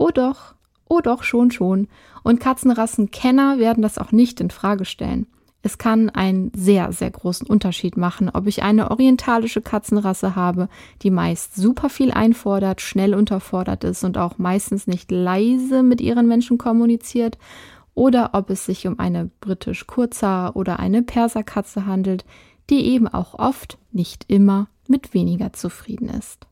Oh 0.00 0.10
doch, 0.14 0.54
oh 0.88 1.00
doch, 1.00 1.24
schon, 1.24 1.50
schon. 1.50 1.88
Und 2.22 2.38
Katzenrassenkenner 2.38 3.58
werden 3.58 3.82
das 3.82 3.98
auch 3.98 4.12
nicht 4.12 4.40
in 4.40 4.50
Frage 4.50 4.84
stellen. 4.84 5.26
Es 5.60 5.76
kann 5.76 6.08
einen 6.08 6.52
sehr, 6.54 6.92
sehr 6.92 7.10
großen 7.10 7.48
Unterschied 7.48 7.96
machen, 7.96 8.30
ob 8.32 8.46
ich 8.46 8.62
eine 8.62 8.92
orientalische 8.92 9.60
Katzenrasse 9.60 10.36
habe, 10.36 10.68
die 11.02 11.10
meist 11.10 11.56
super 11.56 11.90
viel 11.90 12.12
einfordert, 12.12 12.80
schnell 12.80 13.12
unterfordert 13.12 13.82
ist 13.82 14.04
und 14.04 14.18
auch 14.18 14.38
meistens 14.38 14.86
nicht 14.86 15.10
leise 15.10 15.82
mit 15.82 16.00
ihren 16.00 16.28
Menschen 16.28 16.58
kommuniziert, 16.58 17.36
oder 17.96 18.30
ob 18.34 18.50
es 18.50 18.66
sich 18.66 18.86
um 18.86 19.00
eine 19.00 19.32
britisch 19.40 19.88
Kurzer 19.88 20.54
oder 20.54 20.78
eine 20.78 21.02
Perserkatze 21.02 21.86
handelt, 21.86 22.24
die 22.70 22.86
eben 22.86 23.08
auch 23.08 23.34
oft, 23.34 23.78
nicht 23.90 24.26
immer, 24.28 24.68
mit 24.86 25.12
weniger 25.12 25.52
zufrieden 25.52 26.08
ist. 26.08 26.47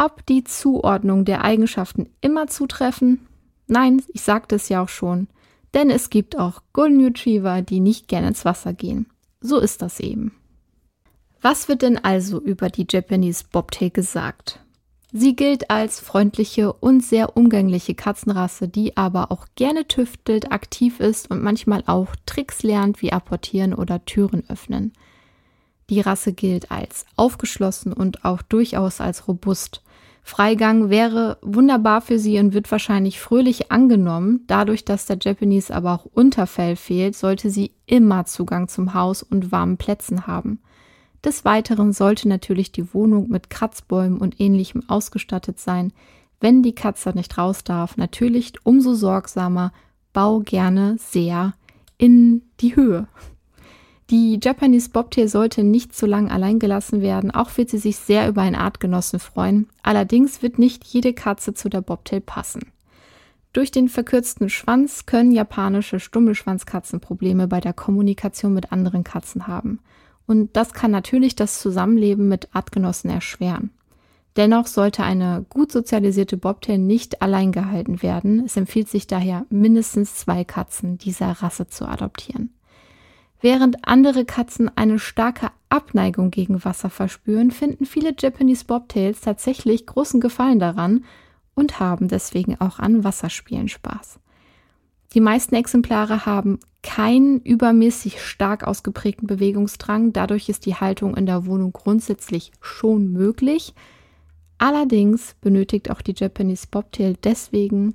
Ob 0.00 0.24
die 0.26 0.44
Zuordnung 0.44 1.24
der 1.24 1.42
Eigenschaften 1.42 2.08
immer 2.20 2.46
zutreffen? 2.46 3.26
Nein, 3.66 4.00
ich 4.12 4.22
sagte 4.22 4.54
es 4.54 4.68
ja 4.68 4.84
auch 4.84 4.88
schon. 4.88 5.26
Denn 5.74 5.90
es 5.90 6.08
gibt 6.08 6.38
auch 6.38 6.62
Golden 6.72 7.02
Retriever, 7.04 7.62
die 7.62 7.80
nicht 7.80 8.06
gerne 8.06 8.28
ins 8.28 8.44
Wasser 8.44 8.72
gehen. 8.72 9.06
So 9.40 9.58
ist 9.58 9.82
das 9.82 9.98
eben. 9.98 10.36
Was 11.40 11.66
wird 11.66 11.82
denn 11.82 11.98
also 11.98 12.40
über 12.40 12.68
die 12.68 12.86
Japanese 12.88 13.44
Bobtail 13.50 13.90
gesagt? 13.90 14.60
Sie 15.12 15.34
gilt 15.34 15.68
als 15.68 15.98
freundliche 15.98 16.72
und 16.72 17.02
sehr 17.02 17.36
umgängliche 17.36 17.96
Katzenrasse, 17.96 18.68
die 18.68 18.96
aber 18.96 19.32
auch 19.32 19.46
gerne 19.56 19.88
tüftelt, 19.88 20.52
aktiv 20.52 21.00
ist 21.00 21.28
und 21.28 21.42
manchmal 21.42 21.82
auch 21.86 22.14
Tricks 22.24 22.62
lernt, 22.62 23.02
wie 23.02 23.12
apportieren 23.12 23.74
oder 23.74 24.04
Türen 24.04 24.44
öffnen. 24.48 24.92
Die 25.90 26.00
Rasse 26.00 26.32
gilt 26.32 26.70
als 26.70 27.04
aufgeschlossen 27.16 27.92
und 27.92 28.24
auch 28.24 28.42
durchaus 28.42 29.00
als 29.00 29.26
robust. 29.26 29.82
Freigang 30.28 30.90
wäre 30.90 31.38
wunderbar 31.40 32.02
für 32.02 32.18
sie 32.18 32.38
und 32.38 32.52
wird 32.52 32.70
wahrscheinlich 32.70 33.18
fröhlich 33.18 33.72
angenommen. 33.72 34.44
Dadurch, 34.46 34.84
dass 34.84 35.06
der 35.06 35.16
Japanese 35.18 35.74
aber 35.74 35.94
auch 35.94 36.04
Unterfell 36.04 36.76
fehlt, 36.76 37.16
sollte 37.16 37.48
sie 37.48 37.72
immer 37.86 38.26
Zugang 38.26 38.68
zum 38.68 38.92
Haus 38.92 39.22
und 39.22 39.52
warmen 39.52 39.78
Plätzen 39.78 40.26
haben. 40.26 40.60
Des 41.24 41.46
Weiteren 41.46 41.94
sollte 41.94 42.28
natürlich 42.28 42.72
die 42.72 42.92
Wohnung 42.92 43.30
mit 43.30 43.48
Kratzbäumen 43.48 44.18
und 44.18 44.38
ähnlichem 44.38 44.86
ausgestattet 44.86 45.58
sein. 45.58 45.94
Wenn 46.40 46.62
die 46.62 46.74
Katze 46.74 47.08
nicht 47.14 47.38
raus 47.38 47.64
darf, 47.64 47.96
natürlich 47.96 48.52
umso 48.64 48.92
sorgsamer, 48.92 49.72
bau 50.12 50.40
gerne 50.40 50.96
sehr 50.98 51.54
in 51.96 52.42
die 52.60 52.76
Höhe. 52.76 53.08
Die 54.10 54.40
Japanese 54.42 54.88
Bobtail 54.88 55.28
sollte 55.28 55.62
nicht 55.62 55.94
zu 55.94 56.06
lang 56.06 56.30
allein 56.30 56.58
gelassen 56.58 57.02
werden, 57.02 57.30
auch 57.30 57.58
wird 57.58 57.68
sie 57.68 57.76
sich 57.76 57.96
sehr 57.96 58.26
über 58.26 58.40
einen 58.40 58.56
Artgenossen 58.56 59.18
freuen. 59.18 59.68
Allerdings 59.82 60.40
wird 60.40 60.58
nicht 60.58 60.84
jede 60.84 61.12
Katze 61.12 61.52
zu 61.52 61.68
der 61.68 61.82
Bobtail 61.82 62.22
passen. 62.22 62.72
Durch 63.52 63.70
den 63.70 63.90
verkürzten 63.90 64.48
Schwanz 64.48 65.04
können 65.04 65.30
japanische 65.32 66.00
Stummelschwanzkatzen 66.00 67.00
Probleme 67.00 67.48
bei 67.48 67.60
der 67.60 67.74
Kommunikation 67.74 68.54
mit 68.54 68.72
anderen 68.72 69.04
Katzen 69.04 69.46
haben. 69.46 69.80
Und 70.26 70.56
das 70.56 70.72
kann 70.72 70.90
natürlich 70.90 71.36
das 71.36 71.60
Zusammenleben 71.60 72.28
mit 72.28 72.48
Artgenossen 72.52 73.10
erschweren. 73.10 73.70
Dennoch 74.36 74.68
sollte 74.68 75.02
eine 75.02 75.44
gut 75.50 75.70
sozialisierte 75.70 76.36
Bobtail 76.36 76.78
nicht 76.78 77.20
allein 77.20 77.52
gehalten 77.52 78.02
werden. 78.02 78.44
Es 78.46 78.56
empfiehlt 78.56 78.88
sich 78.88 79.06
daher, 79.06 79.44
mindestens 79.50 80.14
zwei 80.14 80.44
Katzen 80.44 80.96
dieser 80.96 81.30
Rasse 81.30 81.66
zu 81.66 81.86
adoptieren. 81.86 82.50
Während 83.40 83.86
andere 83.86 84.24
Katzen 84.24 84.70
eine 84.76 84.98
starke 84.98 85.50
Abneigung 85.68 86.30
gegen 86.30 86.64
Wasser 86.64 86.90
verspüren, 86.90 87.50
finden 87.50 87.86
viele 87.86 88.14
Japanese 88.18 88.64
Bobtails 88.64 89.20
tatsächlich 89.20 89.86
großen 89.86 90.20
Gefallen 90.20 90.58
daran 90.58 91.04
und 91.54 91.78
haben 91.78 92.08
deswegen 92.08 92.60
auch 92.60 92.78
an 92.78 93.04
Wasserspielen 93.04 93.68
Spaß. 93.68 94.18
Die 95.14 95.20
meisten 95.20 95.54
Exemplare 95.54 96.26
haben 96.26 96.58
keinen 96.82 97.40
übermäßig 97.40 98.20
stark 98.22 98.64
ausgeprägten 98.66 99.26
Bewegungsdrang, 99.26 100.12
dadurch 100.12 100.48
ist 100.48 100.66
die 100.66 100.74
Haltung 100.74 101.16
in 101.16 101.26
der 101.26 101.46
Wohnung 101.46 101.72
grundsätzlich 101.72 102.52
schon 102.60 103.12
möglich. 103.12 103.74
Allerdings 104.58 105.34
benötigt 105.40 105.90
auch 105.90 106.02
die 106.02 106.14
Japanese 106.16 106.66
Bobtail 106.70 107.16
deswegen 107.22 107.94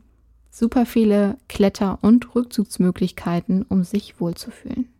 super 0.49 0.85
viele 0.85 1.37
Kletter- 1.49 1.99
und 2.01 2.35
Rückzugsmöglichkeiten, 2.35 3.63
um 3.63 3.83
sich 3.83 4.19
wohlzufühlen. 4.19 4.92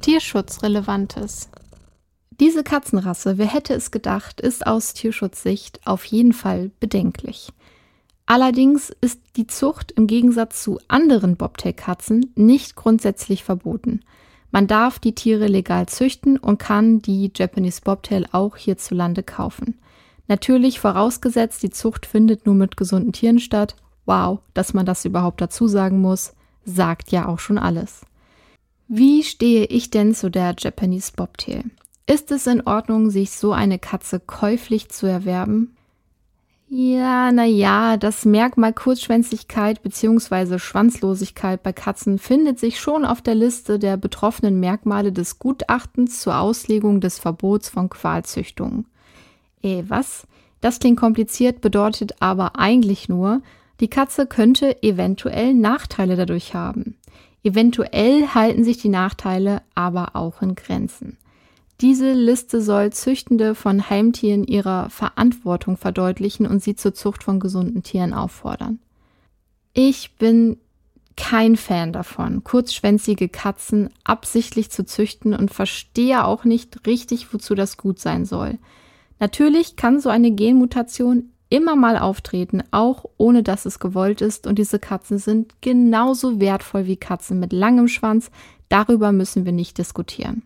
Tierschutzrelevantes. 0.00 1.50
Diese 2.30 2.64
Katzenrasse, 2.64 3.36
wer 3.36 3.46
hätte 3.46 3.74
es 3.74 3.90
gedacht, 3.90 4.40
ist 4.40 4.66
aus 4.66 4.94
Tierschutzsicht 4.94 5.80
auf 5.86 6.04
jeden 6.06 6.32
Fall 6.32 6.70
bedenklich. 6.80 7.52
Allerdings 8.24 8.90
ist 9.02 9.20
die 9.36 9.46
Zucht 9.46 9.92
im 9.92 10.06
Gegensatz 10.06 10.62
zu 10.62 10.78
anderen 10.88 11.36
Bobtail-Katzen 11.36 12.32
nicht 12.34 12.76
grundsätzlich 12.76 13.44
verboten. 13.44 14.00
Man 14.50 14.66
darf 14.66 14.98
die 14.98 15.14
Tiere 15.14 15.48
legal 15.48 15.86
züchten 15.86 16.38
und 16.38 16.58
kann 16.58 17.00
die 17.00 17.30
Japanese 17.36 17.82
Bobtail 17.82 18.26
auch 18.32 18.56
hierzulande 18.56 19.22
kaufen. 19.22 19.78
Natürlich 20.28 20.80
vorausgesetzt, 20.80 21.62
die 21.62 21.70
Zucht 21.70 22.06
findet 22.06 22.46
nur 22.46 22.54
mit 22.54 22.76
gesunden 22.76 23.12
Tieren 23.12 23.38
statt. 23.38 23.76
Wow, 24.06 24.40
dass 24.54 24.72
man 24.72 24.86
das 24.86 25.04
überhaupt 25.04 25.40
dazu 25.40 25.68
sagen 25.68 26.00
muss, 26.00 26.34
sagt 26.64 27.12
ja 27.12 27.26
auch 27.28 27.38
schon 27.38 27.58
alles. 27.58 28.02
Wie 28.92 29.22
stehe 29.22 29.66
ich 29.66 29.90
denn 29.90 30.16
zu 30.16 30.32
der 30.32 30.56
Japanese 30.58 31.12
Bobtail? 31.14 31.62
Ist 32.08 32.32
es 32.32 32.48
in 32.48 32.66
Ordnung, 32.66 33.08
sich 33.10 33.30
so 33.30 33.52
eine 33.52 33.78
Katze 33.78 34.18
käuflich 34.18 34.88
zu 34.88 35.06
erwerben? 35.06 35.76
Ja, 36.68 37.30
na 37.30 37.44
ja, 37.44 37.96
das 37.96 38.24
Merkmal 38.24 38.72
Kurzschwänzigkeit 38.72 39.84
bzw. 39.84 40.58
Schwanzlosigkeit 40.58 41.62
bei 41.62 41.72
Katzen 41.72 42.18
findet 42.18 42.58
sich 42.58 42.80
schon 42.80 43.04
auf 43.04 43.22
der 43.22 43.36
Liste 43.36 43.78
der 43.78 43.96
betroffenen 43.96 44.58
Merkmale 44.58 45.12
des 45.12 45.38
Gutachtens 45.38 46.18
zur 46.18 46.40
Auslegung 46.40 47.00
des 47.00 47.20
Verbots 47.20 47.68
von 47.68 47.90
Qualzüchtungen. 47.90 48.86
Eh, 49.62 49.84
was? 49.86 50.26
Das 50.60 50.80
klingt 50.80 50.98
kompliziert, 50.98 51.60
bedeutet 51.60 52.20
aber 52.20 52.58
eigentlich 52.58 53.08
nur, 53.08 53.40
die 53.78 53.88
Katze 53.88 54.26
könnte 54.26 54.82
eventuell 54.82 55.54
Nachteile 55.54 56.16
dadurch 56.16 56.54
haben. 56.54 56.96
Eventuell 57.42 58.28
halten 58.28 58.64
sich 58.64 58.78
die 58.78 58.88
Nachteile 58.88 59.62
aber 59.74 60.16
auch 60.16 60.42
in 60.42 60.54
Grenzen. 60.54 61.16
Diese 61.80 62.12
Liste 62.12 62.60
soll 62.60 62.92
Züchtende 62.92 63.54
von 63.54 63.88
Heimtieren 63.88 64.44
ihrer 64.44 64.90
Verantwortung 64.90 65.78
verdeutlichen 65.78 66.46
und 66.46 66.62
sie 66.62 66.76
zur 66.76 66.92
Zucht 66.92 67.24
von 67.24 67.40
gesunden 67.40 67.82
Tieren 67.82 68.12
auffordern. 68.12 68.78
Ich 69.72 70.16
bin 70.16 70.58
kein 71.16 71.56
Fan 71.56 71.92
davon, 71.92 72.44
kurzschwänzige 72.44 73.28
Katzen 73.28 73.90
absichtlich 74.04 74.70
zu 74.70 74.84
züchten 74.84 75.34
und 75.34 75.50
verstehe 75.52 76.24
auch 76.24 76.44
nicht 76.44 76.86
richtig, 76.86 77.32
wozu 77.32 77.54
das 77.54 77.76
gut 77.78 77.98
sein 77.98 78.26
soll. 78.26 78.58
Natürlich 79.18 79.76
kann 79.76 80.00
so 80.00 80.08
eine 80.08 80.30
Genmutation 80.30 81.30
immer 81.50 81.76
mal 81.76 81.98
auftreten, 81.98 82.62
auch 82.70 83.04
ohne 83.18 83.42
dass 83.42 83.66
es 83.66 83.78
gewollt 83.78 84.22
ist, 84.22 84.46
und 84.46 84.58
diese 84.58 84.78
Katzen 84.78 85.18
sind 85.18 85.60
genauso 85.60 86.40
wertvoll 86.40 86.86
wie 86.86 86.96
Katzen 86.96 87.38
mit 87.38 87.52
langem 87.52 87.88
Schwanz, 87.88 88.30
darüber 88.68 89.12
müssen 89.12 89.44
wir 89.44 89.52
nicht 89.52 89.76
diskutieren. 89.76 90.44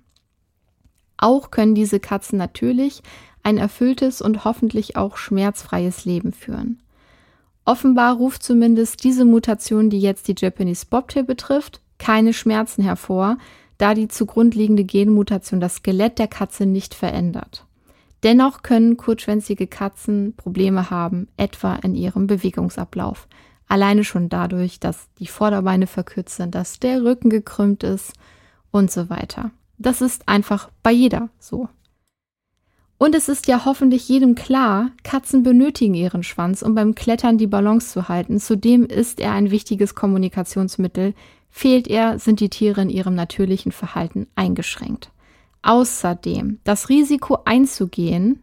Auch 1.16 1.52
können 1.52 1.76
diese 1.76 2.00
Katzen 2.00 2.38
natürlich 2.38 3.02
ein 3.44 3.58
erfülltes 3.58 4.20
und 4.20 4.44
hoffentlich 4.44 4.96
auch 4.96 5.16
schmerzfreies 5.16 6.04
Leben 6.04 6.32
führen. 6.32 6.80
Offenbar 7.66 8.16
ruft 8.16 8.42
zumindest 8.42 9.04
diese 9.04 9.25
Mutation, 9.25 9.90
die 9.90 10.00
jetzt 10.00 10.28
die 10.28 10.34
Japanese 10.37 10.87
Bobtail 10.88 11.25
betrifft, 11.25 11.80
keine 11.99 12.32
Schmerzen 12.32 12.82
hervor, 12.82 13.38
da 13.78 13.94
die 13.94 14.08
zugrunde 14.08 14.58
liegende 14.58 14.84
Genmutation 14.84 15.61
das 15.61 15.76
Skelett 15.76 16.18
der 16.18 16.28
Katze 16.28 16.66
nicht 16.66 16.94
verändert. 16.94 17.66
Dennoch 18.25 18.62
können 18.62 18.97
kurzschwänzige 18.97 19.66
Katzen 19.66 20.35
Probleme 20.37 20.90
haben, 20.90 21.28
etwa 21.37 21.76
in 21.76 21.95
ihrem 21.95 22.26
Bewegungsablauf. 22.26 23.28
Alleine 23.69 24.02
schon 24.02 24.31
dadurch, 24.31 24.81
dass 24.81 25.09
die 25.19 25.26
Vorderbeine 25.26 25.87
verkürzt 25.87 26.37
sind, 26.37 26.54
dass 26.54 26.81
der 26.81 27.04
Rücken 27.04 27.28
gekrümmt 27.28 27.83
ist 27.83 28.14
und 28.71 28.90
so 28.90 29.11
weiter. 29.11 29.50
Das 29.76 30.00
ist 30.00 30.26
einfach 30.26 30.71
bei 30.83 30.90
jeder 30.90 31.28
so. 31.38 31.69
Und 32.97 33.14
es 33.14 33.28
ist 33.28 33.47
ja 33.47 33.66
hoffentlich 33.66 34.09
jedem 34.09 34.35
klar, 34.35 34.90
Katzen 35.02 35.43
benötigen 35.43 35.95
ihren 35.95 36.23
Schwanz, 36.23 36.62
um 36.62 36.75
beim 36.75 36.95
Klettern 36.95 37.37
die 37.37 37.47
Balance 37.47 37.93
zu 37.93 38.09
halten. 38.09 38.38
Zudem 38.40 38.87
ist 38.87 39.21
er 39.21 39.33
ein 39.33 39.50
wichtiges 39.50 39.95
Kommunikationsmittel. 39.95 41.12
Fehlt 41.50 41.88
er, 41.88 42.19
sind 42.19 42.40
die 42.40 42.49
Tiere 42.49 42.81
in 42.81 42.88
ihrem 42.88 43.14
natürlichen 43.14 43.73
Verhalten 43.73 44.28
eingeschränkt. 44.35 45.11
Außerdem 45.64 46.59
das 46.62 46.90
Risiko 46.90 47.38
einzugehen, 47.47 48.40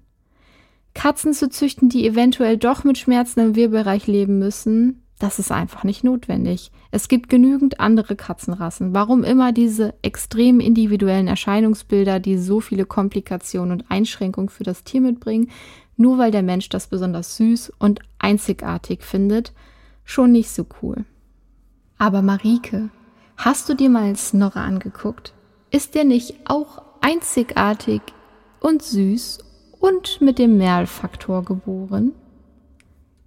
Katzen 0.96 1.34
zu 1.34 1.50
züchten, 1.50 1.88
die 1.88 2.06
eventuell 2.06 2.58
doch 2.58 2.84
mit 2.84 2.98
Schmerzen 2.98 3.40
im 3.42 3.56
Wirbelbereich 3.56 4.08
leben 4.08 4.40
müssen, 4.40 5.04
das 5.20 5.38
ist 5.38 5.52
einfach 5.52 5.84
nicht 5.84 6.04
notwendig. 6.04 6.72
Es 6.90 7.08
gibt 7.08 7.30
genügend 7.30 7.80
andere 7.80 8.16
Katzenrassen. 8.16 8.96
Warum 8.96 9.24
immer 9.24 9.52
diese 9.52 9.94
extrem 10.02 10.60
individuellen 10.60 11.28
Erscheinungsbilder, 11.28 12.20
die 12.20 12.40
so 12.40 12.60
viele 12.60 12.86
Komplikationen 12.86 13.72
und 13.72 13.92
Einschränkungen 13.92 14.50
für 14.50 14.64
das 14.64 14.84
Tier 14.84 15.02
mitbringen, 15.02 15.52
nur 15.98 16.18
weil 16.18 16.32
der 16.32 16.42
Mensch 16.42 16.70
das 16.70 16.88
besonders 16.88 17.38
süß 17.38 17.72
und 17.78 18.00
einzigartig 18.18 19.04
findet, 19.04 19.54
schon 20.04 20.32
nicht 20.32 20.50
so 20.50 20.66
cool. 20.82 21.06
Aber 22.00 22.24
Marike, 22.24 22.90
hast 23.38 23.70
du 23.70 23.76
dir 23.76 23.92
mal 23.92 24.16
Snorre 24.16 24.62
angeguckt? 24.62 25.34
Ist 25.70 25.94
der 25.94 26.04
nicht 26.04 26.34
auch 26.46 26.82
einzigartig 27.12 28.02
und 28.62 28.82
süß 28.82 29.40
und 29.80 30.22
mit 30.22 30.40
dem 30.40 30.58
Merlfaktor 30.58 31.44
geboren? 31.44 32.14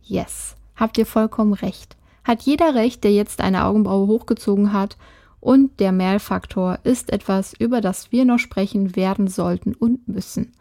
Yes. 0.02 0.56
Habt 0.74 0.96
ihr 0.96 1.06
vollkommen 1.06 1.52
recht. 1.52 1.96
Hat 2.24 2.42
jeder 2.42 2.74
recht, 2.74 3.04
der 3.04 3.12
jetzt 3.12 3.40
eine 3.40 3.64
Augenbraue 3.64 4.06
hochgezogen 4.06 4.72
hat. 4.72 4.96
Und 5.40 5.78
der 5.80 5.92
Mehrfaktor 5.92 6.78
ist 6.84 7.12
etwas, 7.12 7.52
über 7.52 7.82
das 7.82 8.10
wir 8.10 8.24
noch 8.24 8.38
sprechen 8.38 8.96
werden 8.96 9.28
sollten 9.28 9.74
und 9.74 10.08
müssen. 10.08 10.52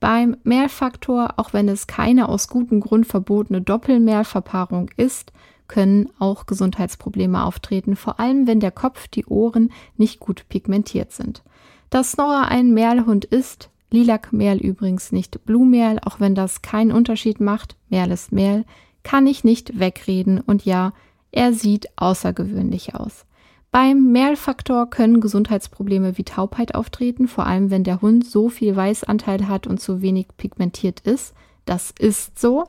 Beim 0.00 0.38
Mehrfaktor, 0.44 1.34
auch 1.36 1.52
wenn 1.52 1.68
es 1.68 1.86
keine 1.86 2.30
aus 2.30 2.48
gutem 2.48 2.80
Grund 2.80 3.06
verbotene 3.06 3.60
Doppelmehrverpaarung 3.60 4.90
ist, 4.96 5.32
können 5.68 6.08
auch 6.18 6.46
Gesundheitsprobleme 6.46 7.44
auftreten, 7.44 7.94
vor 7.94 8.18
allem 8.18 8.46
wenn 8.46 8.60
der 8.60 8.72
Kopf, 8.72 9.06
die 9.08 9.26
Ohren 9.26 9.70
nicht 9.98 10.18
gut 10.18 10.48
pigmentiert 10.48 11.12
sind. 11.12 11.42
Dass 11.90 12.12
Snorra 12.12 12.44
ein 12.44 12.72
Merlhund 12.72 13.24
ist, 13.24 13.68
Lilac-Merl 13.90 14.58
übrigens 14.58 15.10
nicht 15.10 15.44
Blumerl, 15.44 15.98
auch 16.04 16.20
wenn 16.20 16.36
das 16.36 16.62
keinen 16.62 16.92
Unterschied 16.92 17.40
macht, 17.40 17.76
Merl 17.88 18.12
ist 18.12 18.30
Merl, 18.30 18.64
kann 19.02 19.26
ich 19.26 19.42
nicht 19.42 19.78
wegreden 19.78 20.40
und 20.40 20.64
ja, 20.64 20.92
er 21.32 21.52
sieht 21.52 21.88
außergewöhnlich 21.96 22.94
aus. 22.94 23.24
Beim 23.72 24.10
Merlfaktor 24.10 24.90
können 24.90 25.20
Gesundheitsprobleme 25.20 26.18
wie 26.18 26.24
Taubheit 26.24 26.74
auftreten, 26.74 27.28
vor 27.28 27.46
allem 27.46 27.70
wenn 27.70 27.84
der 27.84 28.00
Hund 28.00 28.26
so 28.26 28.48
viel 28.48 28.74
Weißanteil 28.74 29.46
hat 29.46 29.66
und 29.66 29.80
zu 29.80 30.02
wenig 30.02 30.28
pigmentiert 30.36 31.00
ist. 31.00 31.34
Das 31.66 31.92
ist 31.96 32.38
so. 32.38 32.64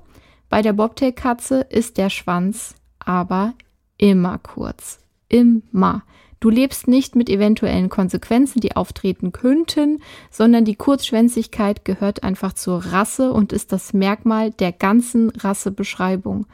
Bei 0.50 0.62
der 0.62 0.74
Bobtail-Katze 0.74 1.62
ist 1.62 1.98
der 1.98 2.10
Schwanz 2.12 2.76
aber 3.00 3.54
immer 3.98 4.38
kurz. 4.38 5.00
Immer. 5.28 6.04
Du 6.42 6.50
lebst 6.50 6.88
nicht 6.88 7.16
mit 7.16 7.30
eventuellen 7.30 7.88
Konsequenzen, 7.88 8.62
die 8.62 8.76
auftreten 8.76 9.32
könnten, 9.32 10.02
sondern 10.32 10.66
die 10.66 10.76
Kurzschwänzigkeit 10.76 11.86
gehört 11.86 12.24
einfach 12.24 12.54
zur 12.54 12.84
Rasse 12.84 13.32
und 13.32 13.54
ist 13.54 13.72
das 13.72 13.94
Merkmal 13.94 14.50
der 14.50 14.72
ganzen 14.72 15.30
Rassebeschreibung. 15.30 16.48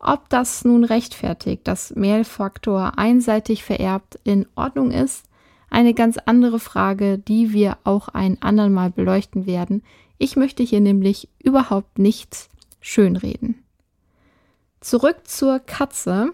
Ob 0.00 0.28
das 0.28 0.64
nun 0.64 0.82
rechtfertigt, 0.82 1.68
dass 1.68 1.94
Mehlfaktor 1.94 2.98
einseitig 2.98 3.62
vererbt 3.62 4.18
in 4.24 4.44
Ordnung 4.56 4.90
ist, 4.90 5.24
eine 5.70 5.94
ganz 5.94 6.18
andere 6.18 6.58
Frage, 6.58 7.16
die 7.16 7.52
wir 7.52 7.78
auch 7.84 8.08
ein 8.08 8.42
andermal 8.42 8.90
beleuchten 8.90 9.46
werden. 9.46 9.84
Ich 10.18 10.34
möchte 10.34 10.64
hier 10.64 10.80
nämlich 10.80 11.28
überhaupt 11.40 12.00
nichts 12.00 12.48
schönreden. 12.80 13.62
Zurück 14.80 15.28
zur 15.28 15.60
Katze. 15.60 16.32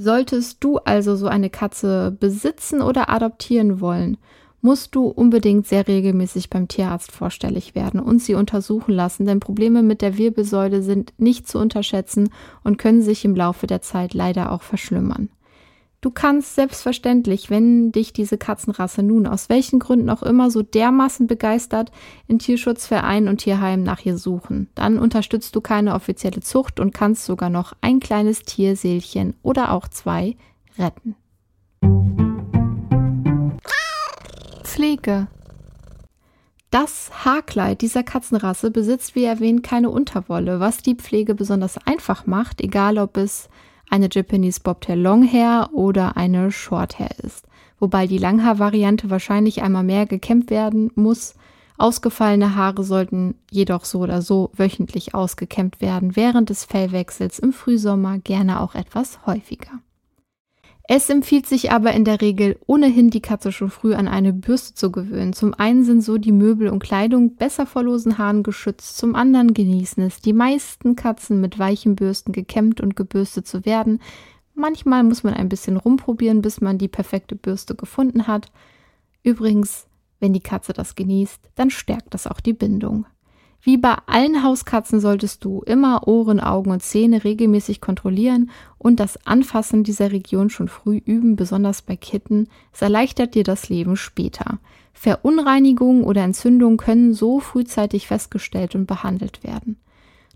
Solltest 0.00 0.62
du 0.62 0.78
also 0.78 1.16
so 1.16 1.26
eine 1.26 1.50
Katze 1.50 2.16
besitzen 2.20 2.82
oder 2.82 3.10
adoptieren 3.10 3.80
wollen, 3.80 4.16
musst 4.60 4.94
du 4.94 5.08
unbedingt 5.08 5.66
sehr 5.66 5.88
regelmäßig 5.88 6.50
beim 6.50 6.68
Tierarzt 6.68 7.10
vorstellig 7.10 7.74
werden 7.74 7.98
und 7.98 8.20
sie 8.20 8.36
untersuchen 8.36 8.92
lassen, 8.92 9.26
denn 9.26 9.40
Probleme 9.40 9.82
mit 9.82 10.00
der 10.00 10.16
Wirbelsäule 10.16 10.82
sind 10.82 11.14
nicht 11.18 11.48
zu 11.48 11.58
unterschätzen 11.58 12.30
und 12.62 12.78
können 12.78 13.02
sich 13.02 13.24
im 13.24 13.34
Laufe 13.34 13.66
der 13.66 13.82
Zeit 13.82 14.14
leider 14.14 14.52
auch 14.52 14.62
verschlimmern. 14.62 15.30
Du 16.00 16.12
kannst 16.12 16.54
selbstverständlich, 16.54 17.50
wenn 17.50 17.90
dich 17.90 18.12
diese 18.12 18.38
Katzenrasse 18.38 19.02
nun 19.02 19.26
aus 19.26 19.48
welchen 19.48 19.80
Gründen 19.80 20.10
auch 20.10 20.22
immer 20.22 20.48
so 20.48 20.62
dermaßen 20.62 21.26
begeistert, 21.26 21.90
in 22.28 22.38
Tierschutzvereinen 22.38 23.28
und 23.28 23.38
Tierheimen 23.38 23.84
nach 23.84 24.04
ihr 24.04 24.16
suchen. 24.16 24.68
Dann 24.76 25.00
unterstützt 25.00 25.56
du 25.56 25.60
keine 25.60 25.94
offizielle 25.94 26.40
Zucht 26.40 26.78
und 26.78 26.94
kannst 26.94 27.24
sogar 27.24 27.50
noch 27.50 27.72
ein 27.80 27.98
kleines 27.98 28.44
Tierseelchen 28.44 29.34
oder 29.42 29.72
auch 29.72 29.88
zwei 29.88 30.36
retten. 30.78 31.16
Pflege. 34.62 35.26
Das 36.70 37.10
Haarkleid 37.24 37.80
dieser 37.80 38.04
Katzenrasse 38.04 38.70
besitzt 38.70 39.16
wie 39.16 39.24
erwähnt 39.24 39.64
keine 39.64 39.90
Unterwolle, 39.90 40.60
was 40.60 40.78
die 40.78 40.94
Pflege 40.94 41.34
besonders 41.34 41.76
einfach 41.86 42.26
macht, 42.26 42.60
egal 42.60 42.98
ob 42.98 43.16
es 43.16 43.48
eine 43.90 44.08
Japanese 44.10 44.60
Bobtail 44.60 45.00
Longhair 45.00 45.70
oder 45.72 46.16
eine 46.16 46.50
Shorthair 46.50 47.10
ist. 47.22 47.46
Wobei 47.78 48.06
die 48.06 48.18
Langhaar-Variante 48.18 49.10
wahrscheinlich 49.10 49.62
einmal 49.62 49.84
mehr 49.84 50.06
gekämmt 50.06 50.50
werden 50.50 50.90
muss. 50.94 51.34
Ausgefallene 51.76 52.56
Haare 52.56 52.82
sollten 52.82 53.36
jedoch 53.50 53.84
so 53.84 54.00
oder 54.00 54.20
so 54.20 54.50
wöchentlich 54.54 55.14
ausgekämmt 55.14 55.80
werden, 55.80 56.16
während 56.16 56.50
des 56.50 56.64
Fellwechsels 56.64 57.38
im 57.38 57.52
Frühsommer 57.52 58.18
gerne 58.18 58.60
auch 58.60 58.74
etwas 58.74 59.24
häufiger. 59.26 59.80
Es 60.90 61.10
empfiehlt 61.10 61.44
sich 61.44 61.70
aber 61.70 61.92
in 61.92 62.06
der 62.06 62.22
Regel 62.22 62.58
ohnehin 62.66 63.10
die 63.10 63.20
Katze 63.20 63.52
schon 63.52 63.68
früh 63.68 63.92
an 63.92 64.08
eine 64.08 64.32
Bürste 64.32 64.72
zu 64.72 64.90
gewöhnen. 64.90 65.34
Zum 65.34 65.52
einen 65.52 65.84
sind 65.84 66.00
so 66.00 66.16
die 66.16 66.32
Möbel 66.32 66.70
und 66.70 66.82
Kleidung 66.82 67.36
besser 67.36 67.66
vor 67.66 67.82
losen 67.82 68.16
Haaren 68.16 68.42
geschützt, 68.42 68.96
zum 68.96 69.14
anderen 69.14 69.52
genießen 69.52 70.02
es 70.02 70.22
die 70.22 70.32
meisten 70.32 70.96
Katzen 70.96 71.42
mit 71.42 71.58
weichen 71.58 71.94
Bürsten 71.94 72.32
gekämmt 72.32 72.80
und 72.80 72.96
gebürstet 72.96 73.46
zu 73.46 73.66
werden. 73.66 74.00
Manchmal 74.54 75.04
muss 75.04 75.24
man 75.24 75.34
ein 75.34 75.50
bisschen 75.50 75.76
rumprobieren, 75.76 76.40
bis 76.40 76.62
man 76.62 76.78
die 76.78 76.88
perfekte 76.88 77.36
Bürste 77.36 77.74
gefunden 77.74 78.26
hat. 78.26 78.50
Übrigens, 79.22 79.88
wenn 80.20 80.32
die 80.32 80.40
Katze 80.40 80.72
das 80.72 80.94
genießt, 80.94 81.50
dann 81.54 81.68
stärkt 81.68 82.14
das 82.14 82.26
auch 82.26 82.40
die 82.40 82.54
Bindung. 82.54 83.04
Wie 83.60 83.76
bei 83.76 83.96
allen 84.06 84.44
Hauskatzen 84.44 85.00
solltest 85.00 85.44
du 85.44 85.62
immer 85.62 86.06
Ohren, 86.06 86.40
Augen 86.40 86.70
und 86.70 86.82
Zähne 86.82 87.24
regelmäßig 87.24 87.80
kontrollieren 87.80 88.50
und 88.78 89.00
das 89.00 89.26
Anfassen 89.26 89.82
dieser 89.82 90.12
Region 90.12 90.48
schon 90.48 90.68
früh 90.68 90.98
üben, 91.04 91.34
besonders 91.34 91.82
bei 91.82 91.96
Kitten. 91.96 92.48
Es 92.72 92.82
erleichtert 92.82 93.34
dir 93.34 93.44
das 93.44 93.68
Leben 93.68 93.96
später. 93.96 94.58
Verunreinigungen 94.92 96.04
oder 96.04 96.22
Entzündungen 96.22 96.76
können 96.76 97.14
so 97.14 97.40
frühzeitig 97.40 98.06
festgestellt 98.06 98.74
und 98.74 98.86
behandelt 98.86 99.42
werden. 99.44 99.76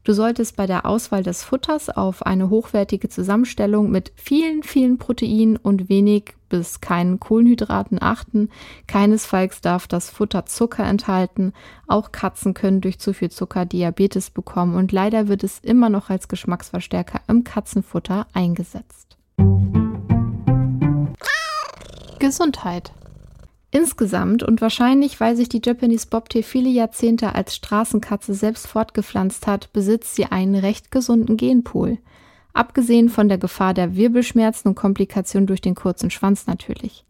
Du 0.04 0.14
solltest 0.14 0.56
bei 0.56 0.66
der 0.66 0.84
Auswahl 0.84 1.22
des 1.22 1.44
Futters 1.44 1.88
auf 1.88 2.26
eine 2.26 2.50
hochwertige 2.50 3.08
Zusammenstellung 3.08 3.90
mit 3.90 4.12
vielen, 4.16 4.64
vielen 4.64 4.98
Proteinen 4.98 5.56
und 5.56 5.88
wenig 5.88 6.34
bis 6.48 6.80
keinen 6.80 7.20
Kohlenhydraten 7.20 8.02
achten. 8.02 8.50
Keinesfalls 8.88 9.60
darf 9.60 9.86
das 9.86 10.10
Futter 10.10 10.44
Zucker 10.46 10.84
enthalten. 10.84 11.52
Auch 11.86 12.10
Katzen 12.10 12.52
können 12.52 12.80
durch 12.80 12.98
zu 12.98 13.14
viel 13.14 13.30
Zucker 13.30 13.64
Diabetes 13.64 14.30
bekommen 14.30 14.74
und 14.74 14.90
leider 14.90 15.28
wird 15.28 15.44
es 15.44 15.60
immer 15.60 15.88
noch 15.88 16.10
als 16.10 16.26
Geschmacksverstärker 16.26 17.20
im 17.28 17.44
Katzenfutter 17.44 18.26
eingesetzt. 18.34 19.16
Gesundheit. 22.18 22.92
Insgesamt 23.74 24.42
und 24.42 24.60
wahrscheinlich, 24.60 25.18
weil 25.18 25.34
sich 25.34 25.48
die 25.48 25.62
Japanese 25.64 26.06
Bobtail 26.06 26.42
viele 26.42 26.68
Jahrzehnte 26.68 27.34
als 27.34 27.56
Straßenkatze 27.56 28.34
selbst 28.34 28.66
fortgepflanzt 28.66 29.46
hat, 29.46 29.72
besitzt 29.72 30.14
sie 30.14 30.26
einen 30.26 30.54
recht 30.54 30.90
gesunden 30.90 31.38
Genpool. 31.38 31.96
Abgesehen 32.52 33.08
von 33.08 33.30
der 33.30 33.38
Gefahr 33.38 33.72
der 33.72 33.96
Wirbelschmerzen 33.96 34.68
und 34.68 34.74
Komplikationen 34.74 35.46
durch 35.46 35.62
den 35.62 35.74
kurzen 35.74 36.10
Schwanz 36.10 36.46
natürlich. 36.46 37.06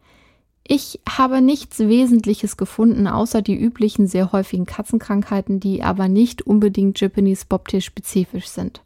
Ich 0.64 1.00
habe 1.08 1.42
nichts 1.42 1.80
Wesentliches 1.80 2.56
gefunden, 2.56 3.08
außer 3.08 3.42
die 3.42 3.60
üblichen 3.60 4.06
sehr 4.06 4.30
häufigen 4.30 4.64
Katzenkrankheiten, 4.64 5.58
die 5.58 5.82
aber 5.82 6.06
nicht 6.06 6.42
unbedingt 6.42 7.00
Japanese 7.00 7.44
Bobtail 7.48 7.80
spezifisch 7.80 8.46
sind. 8.46 8.82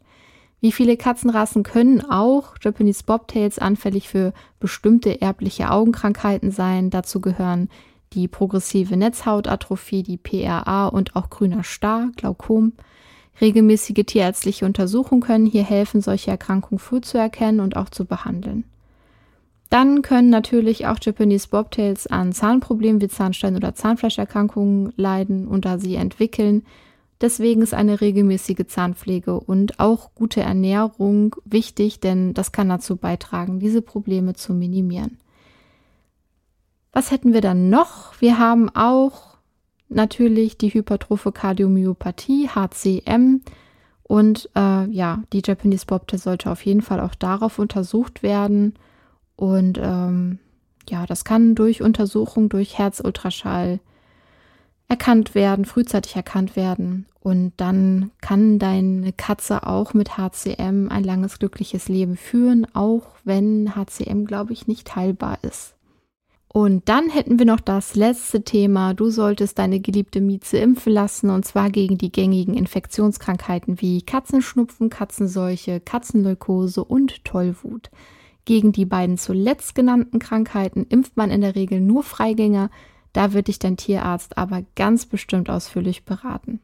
Wie 0.59 0.71
viele 0.71 0.97
Katzenrassen 0.97 1.63
können 1.63 2.01
auch 2.01 2.55
Japanese 2.61 3.03
Bobtails 3.05 3.59
anfällig 3.59 4.09
für 4.09 4.33
bestimmte 4.59 5.21
erbliche 5.21 5.69
Augenkrankheiten 5.69 6.51
sein? 6.51 6.89
Dazu 6.89 7.21
gehören 7.21 7.69
die 8.13 8.27
progressive 8.27 8.97
Netzhautatrophie, 8.97 10.01
die 10.01 10.17
PRA 10.17 10.87
und 10.87 11.15
auch 11.15 11.29
grüner 11.29 11.63
Star, 11.63 12.09
Glaukom. 12.15 12.73
Regelmäßige 13.39 14.03
tierärztliche 14.05 14.65
Untersuchungen 14.65 15.21
können 15.21 15.45
hier 15.45 15.63
helfen, 15.63 16.01
solche 16.01 16.31
Erkrankungen 16.31 16.79
früh 16.79 17.01
zu 17.01 17.19
erkennen 17.19 17.59
und 17.59 17.75
auch 17.75 17.89
zu 17.89 18.05
behandeln. 18.05 18.63
Dann 19.69 20.01
können 20.01 20.29
natürlich 20.29 20.87
auch 20.87 20.97
Japanese 20.99 21.49
Bobtails 21.49 22.07
an 22.07 22.31
Zahnproblemen 22.31 23.01
wie 23.01 23.09
Zahnstein- 23.09 23.57
oder 23.57 23.75
Zahnfleischerkrankungen 23.75 24.93
leiden 24.95 25.47
und 25.47 25.65
da 25.65 25.77
sie 25.77 25.95
entwickeln, 25.95 26.65
Deswegen 27.19 27.63
ist 27.63 27.73
eine 27.73 27.99
regelmäßige 27.99 28.67
Zahnpflege 28.67 29.39
und 29.39 29.79
auch 29.79 30.13
gute 30.13 30.41
Ernährung 30.41 31.35
wichtig, 31.45 31.99
denn 31.99 32.33
das 32.33 32.51
kann 32.51 32.69
dazu 32.69 32.95
beitragen, 32.95 33.59
diese 33.59 33.81
Probleme 33.81 34.35
zu 34.35 34.53
minimieren. 34.53 35.17
Was 36.93 37.11
hätten 37.11 37.33
wir 37.33 37.41
dann 37.41 37.69
noch? 37.69 38.19
Wir 38.21 38.37
haben 38.37 38.69
auch 38.69 39.37
natürlich 39.89 40.57
die 40.57 40.73
hypertrophe 40.73 41.31
Kardiomyopathie, 41.31 42.49
HCM. 42.49 43.41
Und 44.03 44.49
äh, 44.55 44.85
ja, 44.89 45.23
die 45.33 45.41
Japanese 45.45 45.85
Bobtail 45.85 46.17
sollte 46.17 46.49
auf 46.49 46.65
jeden 46.65 46.81
Fall 46.81 46.99
auch 46.99 47.15
darauf 47.15 47.59
untersucht 47.59 48.23
werden. 48.23 48.75
Und 49.35 49.79
ähm, 49.81 50.39
ja, 50.89 51.05
das 51.05 51.25
kann 51.25 51.55
durch 51.55 51.81
Untersuchung, 51.81 52.49
durch 52.49 52.77
Herzultraschall 52.77 53.79
erkannt 54.89 55.35
werden, 55.35 55.65
frühzeitig 55.65 56.15
erkannt 56.15 56.55
werden. 56.55 57.05
Und 57.19 57.53
dann 57.57 58.11
kann 58.21 58.57
deine 58.57 59.11
Katze 59.11 59.67
auch 59.67 59.93
mit 59.93 60.17
HCM 60.17 60.87
ein 60.89 61.03
langes, 61.03 61.39
glückliches 61.39 61.89
Leben 61.89 62.15
führen, 62.15 62.65
auch 62.73 63.03
wenn 63.25 63.75
HCM, 63.75 64.25
glaube 64.25 64.53
ich, 64.53 64.67
nicht 64.67 64.95
heilbar 64.95 65.39
ist. 65.41 65.73
Und 66.47 66.87
dann 66.87 67.09
hätten 67.09 67.37
wir 67.37 67.45
noch 67.45 67.59
das 67.59 67.95
letzte 67.95 68.43
Thema. 68.43 68.93
Du 68.93 69.09
solltest 69.09 69.59
deine 69.59 69.79
geliebte 69.81 70.21
Mieze 70.21 70.57
impfen 70.57 70.93
lassen 70.93 71.29
und 71.29 71.43
zwar 71.43 71.69
gegen 71.69 71.97
die 71.97 72.11
gängigen 72.11 72.55
Infektionskrankheiten 72.55 73.81
wie 73.81 74.01
Katzenschnupfen, 74.01 74.89
Katzenseuche, 74.89 75.81
Katzenleukose 75.81 76.83
und 76.83 77.25
Tollwut. 77.25 77.91
Gegen 78.45 78.71
die 78.71 78.85
beiden 78.85 79.17
zuletzt 79.17 79.75
genannten 79.75 80.19
Krankheiten 80.19 80.85
impft 80.87 81.17
man 81.17 81.29
in 81.29 81.41
der 81.41 81.55
Regel 81.55 81.81
nur 81.81 82.01
Freigänger, 82.01 82.69
da 83.17 83.33
wird 83.33 83.47
dich 83.47 83.57
dein 83.57 83.77
Tierarzt 83.77 84.37
aber 84.37 84.63
ganz 84.75 85.07
bestimmt 85.07 85.49
ausführlich 85.49 86.05
beraten. 86.05 86.59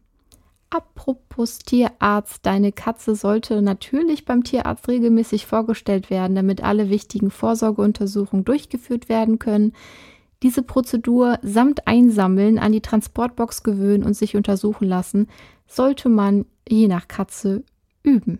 Apropos 0.69 1.57
Tierarzt, 1.57 2.45
deine 2.45 2.71
Katze 2.71 3.15
sollte 3.15 3.63
natürlich 3.63 4.25
beim 4.25 4.43
Tierarzt 4.43 4.87
regelmäßig 4.87 5.47
vorgestellt 5.47 6.11
werden, 6.11 6.35
damit 6.35 6.63
alle 6.63 6.91
wichtigen 6.91 7.31
Vorsorgeuntersuchungen 7.31 8.45
durchgeführt 8.45 9.09
werden 9.09 9.39
können. 9.39 9.73
Diese 10.43 10.61
Prozedur 10.61 11.39
samt 11.41 11.87
Einsammeln 11.87 12.59
an 12.59 12.71
die 12.71 12.81
Transportbox 12.81 13.63
gewöhnen 13.63 14.03
und 14.03 14.13
sich 14.13 14.35
untersuchen 14.35 14.87
lassen, 14.87 15.29
sollte 15.65 16.07
man 16.07 16.45
je 16.69 16.87
nach 16.87 17.07
Katze 17.07 17.63
üben. 18.03 18.37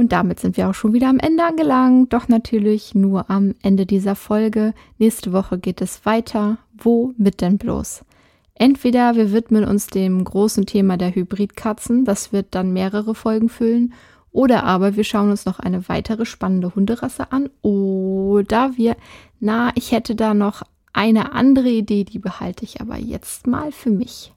Und 0.00 0.12
damit 0.12 0.40
sind 0.40 0.56
wir 0.56 0.70
auch 0.70 0.74
schon 0.74 0.94
wieder 0.94 1.10
am 1.10 1.18
Ende 1.18 1.44
angelangt, 1.44 2.14
doch 2.14 2.26
natürlich 2.26 2.94
nur 2.94 3.28
am 3.28 3.54
Ende 3.60 3.84
dieser 3.84 4.14
Folge. 4.14 4.72
Nächste 4.96 5.30
Woche 5.34 5.58
geht 5.58 5.82
es 5.82 6.06
weiter. 6.06 6.56
Wo 6.72 7.12
mit 7.18 7.42
denn 7.42 7.58
bloß? 7.58 8.06
Entweder 8.54 9.14
wir 9.14 9.30
widmen 9.30 9.62
uns 9.62 9.88
dem 9.88 10.24
großen 10.24 10.64
Thema 10.64 10.96
der 10.96 11.14
Hybridkatzen, 11.14 12.06
das 12.06 12.32
wird 12.32 12.46
dann 12.52 12.72
mehrere 12.72 13.14
Folgen 13.14 13.50
füllen, 13.50 13.92
oder 14.32 14.64
aber 14.64 14.96
wir 14.96 15.04
schauen 15.04 15.28
uns 15.30 15.44
noch 15.44 15.58
eine 15.58 15.86
weitere 15.90 16.24
spannende 16.24 16.74
Hunderasse 16.74 17.30
an, 17.30 17.50
oder 17.60 18.78
wir, 18.78 18.96
na, 19.38 19.70
ich 19.74 19.92
hätte 19.92 20.14
da 20.14 20.32
noch 20.32 20.62
eine 20.94 21.32
andere 21.32 21.68
Idee, 21.68 22.04
die 22.04 22.20
behalte 22.20 22.64
ich 22.64 22.80
aber 22.80 22.96
jetzt 22.96 23.46
mal 23.46 23.70
für 23.70 23.90
mich. 23.90 24.32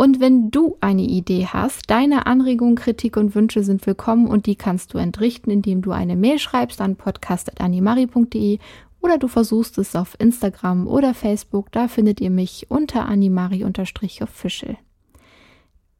Und 0.00 0.18
wenn 0.18 0.50
du 0.50 0.78
eine 0.80 1.02
Idee 1.02 1.44
hast, 1.44 1.90
deine 1.90 2.24
Anregungen, 2.24 2.74
Kritik 2.74 3.18
und 3.18 3.34
Wünsche 3.34 3.62
sind 3.62 3.86
willkommen 3.86 4.28
und 4.28 4.46
die 4.46 4.56
kannst 4.56 4.94
du 4.94 4.98
entrichten, 4.98 5.50
indem 5.50 5.82
du 5.82 5.90
eine 5.90 6.16
Mail 6.16 6.38
schreibst 6.38 6.80
an 6.80 6.96
podcast.animari.de 6.96 8.60
oder 9.02 9.18
du 9.18 9.28
versuchst 9.28 9.76
es 9.76 9.94
auf 9.94 10.16
Instagram 10.18 10.88
oder 10.88 11.12
Facebook, 11.12 11.70
da 11.70 11.86
findet 11.86 12.18
ihr 12.22 12.30
mich 12.30 12.70
unter 12.70 13.04
animari-official. 13.04 14.78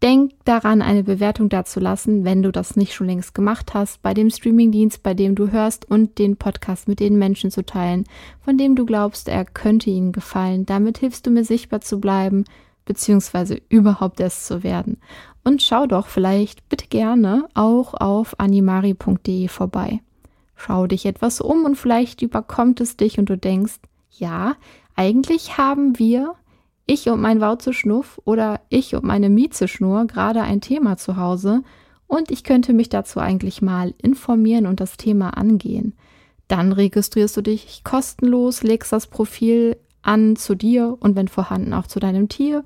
Denk 0.03 0.33
daran, 0.47 0.81
eine 0.81 1.05
Bewertung 1.05 1.51
dazulassen, 1.51 2.25
wenn 2.25 2.43
du 2.43 2.53
das 2.53 2.77
nicht 2.77 2.95
schon 2.95 3.09
längst 3.09 3.35
gemacht 3.35 3.75
hast, 3.75 4.01
bei 4.01 4.15
dem 4.15 4.31
Streamingdienst, 4.31 5.03
bei 5.03 5.13
dem 5.13 5.35
du 5.35 5.53
hörst 5.53 5.85
und 5.91 6.19
den 6.19 6.39
Podcast 6.39 6.89
mit 6.89 7.01
den 7.01 7.19
Menschen 7.19 7.51
zu 7.51 7.67
teilen, 7.67 8.05
von 8.43 8.57
dem 8.57 8.77
du 8.77 8.87
glaubst, 8.87 9.29
er 9.29 9.45
könnte 9.45 9.91
ihnen 9.91 10.13
gefallen. 10.13 10.65
Damit 10.65 10.97
hilfst 10.97 11.27
du 11.27 11.31
mir 11.31 11.45
sichtbar 11.45 11.83
zu 11.83 12.01
bleiben 12.01 12.47
beziehungsweise 12.91 13.63
überhaupt 13.69 14.19
erst 14.19 14.47
zu 14.49 14.65
werden. 14.65 14.97
Und 15.45 15.63
schau 15.63 15.87
doch 15.87 16.09
vielleicht 16.09 16.69
bitte 16.69 16.89
gerne 16.89 17.47
auch 17.55 17.95
auf 17.95 18.41
animari.de 18.41 19.47
vorbei. 19.47 20.01
Schau 20.57 20.89
dich 20.89 21.07
etwas 21.07 21.41
um 21.41 21.65
und 21.65 21.77
vielleicht 21.77 22.21
überkommt 22.21 22.81
es 22.81 22.97
dich 22.97 23.21
und 23.21 23.31
du 23.31 23.39
denkst, 23.39 23.77
ja, 24.11 24.57
eigentlich 24.97 25.57
haben 25.57 26.01
wir, 26.01 26.35
ich 26.85 27.09
und 27.09 27.21
mein 27.21 27.41
Wauzeschnuff 27.41 28.21
oder 28.25 28.61
ich 28.71 28.97
und 28.97 29.05
meine 29.05 29.31
Miezeschnur 29.31 30.09
gerade 30.09 30.43
ein 30.43 30.61
Thema 30.61 30.97
zu 30.97 31.17
Hause 31.17 31.63
und 32.09 32.33
ich 32.33 32.43
könnte 32.43 32.73
mich 32.73 32.89
dazu 32.89 33.21
eigentlich 33.21 33.63
mal 33.63 33.95
informieren 34.03 34.67
und 34.67 34.81
das 34.81 34.97
Thema 34.97 35.37
angehen. 35.37 35.95
Dann 36.49 36.73
registrierst 36.73 37.37
du 37.37 37.43
dich 37.43 37.85
kostenlos, 37.85 38.65
legst 38.65 38.93
das 38.93 39.07
Profil 39.07 39.77
an 40.03 40.37
zu 40.37 40.55
dir 40.55 40.97
und 41.01 41.17
wenn 41.17 41.29
vorhanden 41.29 41.73
auch 41.73 41.87
zu 41.87 42.01
deinem 42.01 42.29
Tier. 42.29 42.65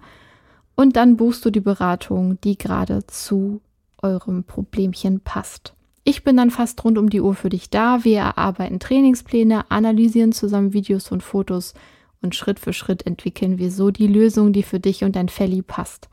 Und 0.74 0.96
dann 0.96 1.16
buchst 1.16 1.44
du 1.44 1.50
die 1.50 1.60
Beratung, 1.60 2.40
die 2.42 2.58
gerade 2.58 3.06
zu 3.06 3.60
eurem 4.02 4.44
Problemchen 4.44 5.20
passt. 5.20 5.74
Ich 6.04 6.22
bin 6.22 6.36
dann 6.36 6.50
fast 6.50 6.84
rund 6.84 6.98
um 6.98 7.08
die 7.08 7.22
Uhr 7.22 7.34
für 7.34 7.48
dich 7.48 7.70
da. 7.70 8.04
Wir 8.04 8.18
erarbeiten 8.18 8.78
Trainingspläne, 8.78 9.70
analysieren 9.70 10.32
zusammen 10.32 10.74
Videos 10.74 11.10
und 11.10 11.22
Fotos 11.22 11.74
und 12.20 12.34
Schritt 12.34 12.58
für 12.58 12.72
Schritt 12.72 13.06
entwickeln 13.06 13.58
wir 13.58 13.70
so 13.70 13.90
die 13.90 14.06
Lösung, 14.06 14.52
die 14.52 14.62
für 14.62 14.80
dich 14.80 15.04
und 15.04 15.16
dein 15.16 15.28
Felly 15.28 15.62
passt. 15.62 16.08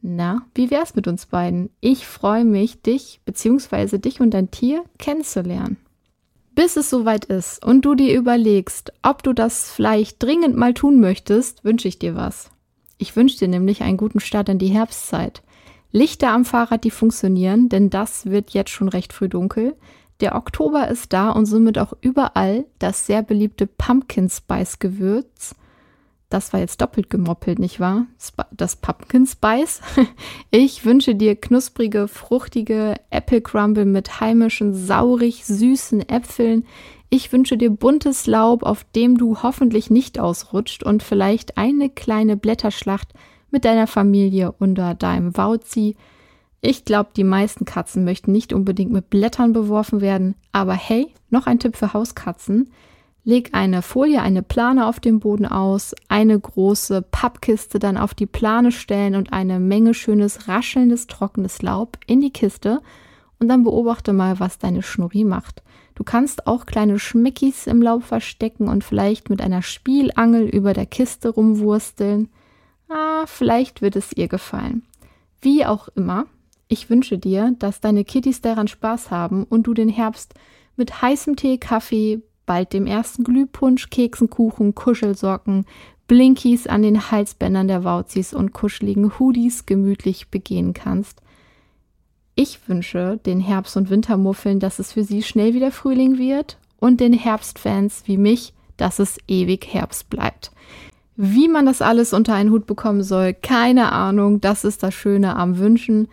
Na, 0.00 0.42
wie 0.54 0.70
wär's 0.70 0.94
mit 0.94 1.08
uns 1.08 1.26
beiden? 1.26 1.70
Ich 1.80 2.06
freue 2.06 2.44
mich, 2.44 2.80
dich 2.80 3.20
bzw. 3.24 3.98
dich 3.98 4.20
und 4.20 4.30
dein 4.30 4.50
Tier 4.50 4.84
kennenzulernen. 4.98 5.78
Bis 6.56 6.78
es 6.78 6.88
soweit 6.88 7.26
ist 7.26 7.62
und 7.62 7.84
du 7.84 7.94
dir 7.94 8.16
überlegst, 8.18 8.90
ob 9.02 9.22
du 9.22 9.34
das 9.34 9.70
vielleicht 9.70 10.22
dringend 10.22 10.56
mal 10.56 10.72
tun 10.72 11.00
möchtest, 11.00 11.64
wünsche 11.64 11.86
ich 11.86 11.98
dir 11.98 12.16
was. 12.16 12.50
Ich 12.96 13.14
wünsche 13.14 13.36
dir 13.36 13.48
nämlich 13.48 13.82
einen 13.82 13.98
guten 13.98 14.20
Start 14.20 14.48
in 14.48 14.58
die 14.58 14.68
Herbstzeit. 14.68 15.42
Lichter 15.92 16.30
am 16.30 16.46
Fahrrad, 16.46 16.84
die 16.84 16.90
funktionieren, 16.90 17.68
denn 17.68 17.90
das 17.90 18.24
wird 18.24 18.50
jetzt 18.50 18.70
schon 18.70 18.88
recht 18.88 19.12
früh 19.12 19.28
dunkel. 19.28 19.76
Der 20.20 20.34
Oktober 20.34 20.88
ist 20.88 21.12
da 21.12 21.28
und 21.28 21.44
somit 21.44 21.78
auch 21.78 21.92
überall 22.00 22.64
das 22.78 23.04
sehr 23.04 23.22
beliebte 23.22 23.66
Pumpkin 23.66 24.30
Spice 24.30 24.78
Gewürz 24.78 25.54
das 26.28 26.52
war 26.52 26.60
jetzt 26.60 26.80
doppelt 26.80 27.08
gemoppelt, 27.08 27.58
nicht 27.58 27.78
wahr? 27.78 28.06
Das 28.50 28.76
Pumpkin 28.76 29.26
Spice. 29.26 29.80
Ich 30.50 30.84
wünsche 30.84 31.14
dir 31.14 31.36
knusprige, 31.36 32.08
fruchtige 32.08 32.94
Apple 33.10 33.40
Crumble 33.40 33.84
mit 33.84 34.20
heimischen, 34.20 34.74
saurig 34.74 35.44
süßen 35.44 36.08
Äpfeln. 36.08 36.64
Ich 37.10 37.32
wünsche 37.32 37.56
dir 37.56 37.70
buntes 37.70 38.26
Laub, 38.26 38.62
auf 38.64 38.84
dem 38.94 39.16
du 39.16 39.42
hoffentlich 39.42 39.90
nicht 39.90 40.18
ausrutscht 40.18 40.82
und 40.82 41.02
vielleicht 41.02 41.56
eine 41.56 41.90
kleine 41.90 42.36
Blätterschlacht 42.36 43.12
mit 43.50 43.64
deiner 43.64 43.86
Familie 43.86 44.52
unter 44.52 44.94
deinem 44.94 45.36
Wauzi. 45.36 45.96
Ich 46.60 46.84
glaube, 46.84 47.10
die 47.16 47.24
meisten 47.24 47.64
Katzen 47.64 48.04
möchten 48.04 48.32
nicht 48.32 48.52
unbedingt 48.52 48.90
mit 48.90 49.10
Blättern 49.10 49.52
beworfen 49.52 50.00
werden, 50.00 50.34
aber 50.50 50.74
hey, 50.74 51.12
noch 51.30 51.46
ein 51.46 51.60
Tipp 51.60 51.76
für 51.76 51.92
Hauskatzen. 51.92 52.70
Leg 53.28 53.50
eine 53.54 53.82
Folie, 53.82 54.22
eine 54.22 54.44
Plane 54.44 54.86
auf 54.86 55.00
dem 55.00 55.18
Boden 55.18 55.46
aus, 55.46 55.96
eine 56.06 56.38
große 56.38 57.02
Pappkiste 57.02 57.80
dann 57.80 57.96
auf 57.96 58.14
die 58.14 58.24
Plane 58.24 58.70
stellen 58.70 59.16
und 59.16 59.32
eine 59.32 59.58
Menge 59.58 59.94
schönes, 59.94 60.46
raschelndes, 60.46 61.08
trockenes 61.08 61.60
Laub 61.60 61.98
in 62.06 62.20
die 62.20 62.30
Kiste 62.30 62.80
und 63.40 63.48
dann 63.48 63.64
beobachte 63.64 64.12
mal, 64.12 64.38
was 64.38 64.58
deine 64.58 64.80
Schnurri 64.80 65.24
macht. 65.24 65.64
Du 65.96 66.04
kannst 66.04 66.46
auch 66.46 66.66
kleine 66.66 67.00
Schmeckis 67.00 67.66
im 67.66 67.82
Laub 67.82 68.04
verstecken 68.04 68.68
und 68.68 68.84
vielleicht 68.84 69.28
mit 69.28 69.42
einer 69.42 69.62
Spielangel 69.62 70.46
über 70.48 70.72
der 70.72 70.86
Kiste 70.86 71.30
rumwursteln. 71.30 72.28
Ah, 72.88 73.26
vielleicht 73.26 73.82
wird 73.82 73.96
es 73.96 74.12
ihr 74.12 74.28
gefallen. 74.28 74.84
Wie 75.40 75.66
auch 75.66 75.88
immer, 75.96 76.26
ich 76.68 76.90
wünsche 76.90 77.18
dir, 77.18 77.56
dass 77.58 77.80
deine 77.80 78.04
Kittys 78.04 78.40
daran 78.40 78.68
Spaß 78.68 79.10
haben 79.10 79.42
und 79.42 79.64
du 79.64 79.74
den 79.74 79.88
Herbst 79.88 80.34
mit 80.76 81.02
heißem 81.02 81.34
Tee, 81.34 81.58
Kaffee, 81.58 82.22
bald 82.46 82.72
dem 82.72 82.86
ersten 82.86 83.24
Glühpunsch, 83.24 83.90
Keksen, 83.90 84.30
Kuchen, 84.30 84.74
Kuschelsocken, 84.74 85.66
Blinkies 86.06 86.66
an 86.66 86.82
den 86.82 87.10
Halsbändern 87.10 87.68
der 87.68 87.84
Wauzis 87.84 88.32
und 88.32 88.52
kuscheligen 88.52 89.18
Hoodies 89.18 89.66
gemütlich 89.66 90.28
begehen 90.28 90.72
kannst. 90.72 91.20
Ich 92.36 92.68
wünsche 92.68 93.18
den 93.26 93.40
Herbst- 93.40 93.76
und 93.76 93.90
Wintermuffeln, 93.90 94.60
dass 94.60 94.78
es 94.78 94.92
für 94.92 95.04
sie 95.04 95.22
schnell 95.22 95.54
wieder 95.54 95.72
Frühling 95.72 96.18
wird 96.18 96.58
und 96.78 97.00
den 97.00 97.12
Herbstfans 97.12 98.02
wie 98.06 98.18
mich, 98.18 98.52
dass 98.76 98.98
es 98.98 99.18
ewig 99.26 99.66
Herbst 99.72 100.10
bleibt. 100.10 100.52
Wie 101.16 101.48
man 101.48 101.64
das 101.64 101.80
alles 101.80 102.12
unter 102.12 102.34
einen 102.34 102.50
Hut 102.50 102.66
bekommen 102.66 103.02
soll, 103.02 103.32
keine 103.32 103.90
Ahnung. 103.90 104.42
Das 104.42 104.64
ist 104.64 104.82
das 104.82 104.92
Schöne 104.92 105.34
am 105.36 105.58
Wünschen. 105.58 106.08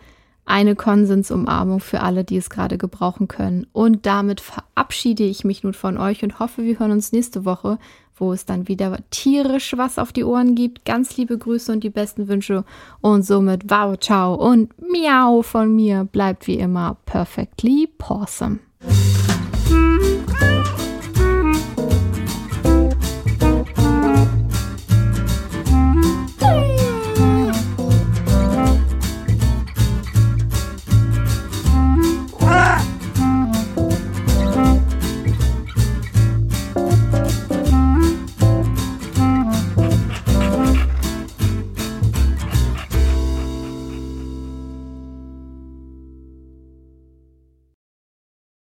Eine 0.46 0.76
Konsensumarmung 0.76 1.80
für 1.80 2.00
alle, 2.00 2.24
die 2.24 2.36
es 2.36 2.50
gerade 2.50 2.78
gebrauchen 2.78 3.28
können. 3.28 3.66
Und 3.72 4.06
damit 4.06 4.40
verabschiede 4.40 5.24
ich 5.24 5.44
mich 5.44 5.62
nun 5.62 5.74
von 5.74 5.96
euch 5.96 6.22
und 6.22 6.38
hoffe, 6.38 6.64
wir 6.64 6.78
hören 6.78 6.92
uns 6.92 7.12
nächste 7.12 7.44
Woche 7.44 7.78
wo 8.16 8.32
es 8.32 8.44
dann 8.44 8.68
wieder 8.68 8.98
tierisch 9.10 9.74
was 9.76 9.98
auf 9.98 10.12
die 10.12 10.24
Ohren 10.24 10.54
gibt. 10.54 10.84
Ganz 10.84 11.16
liebe 11.16 11.36
Grüße 11.36 11.72
und 11.72 11.82
die 11.82 11.90
besten 11.90 12.28
Wünsche. 12.28 12.64
Und 13.00 13.24
somit 13.24 13.70
wow, 13.70 13.98
ciao 13.98 14.34
und 14.34 14.72
miau 14.80 15.42
von 15.42 15.74
mir 15.74 16.04
bleibt 16.04 16.46
wie 16.46 16.58
immer 16.58 16.96
perfectly 17.06 17.88
awesome. 17.98 18.60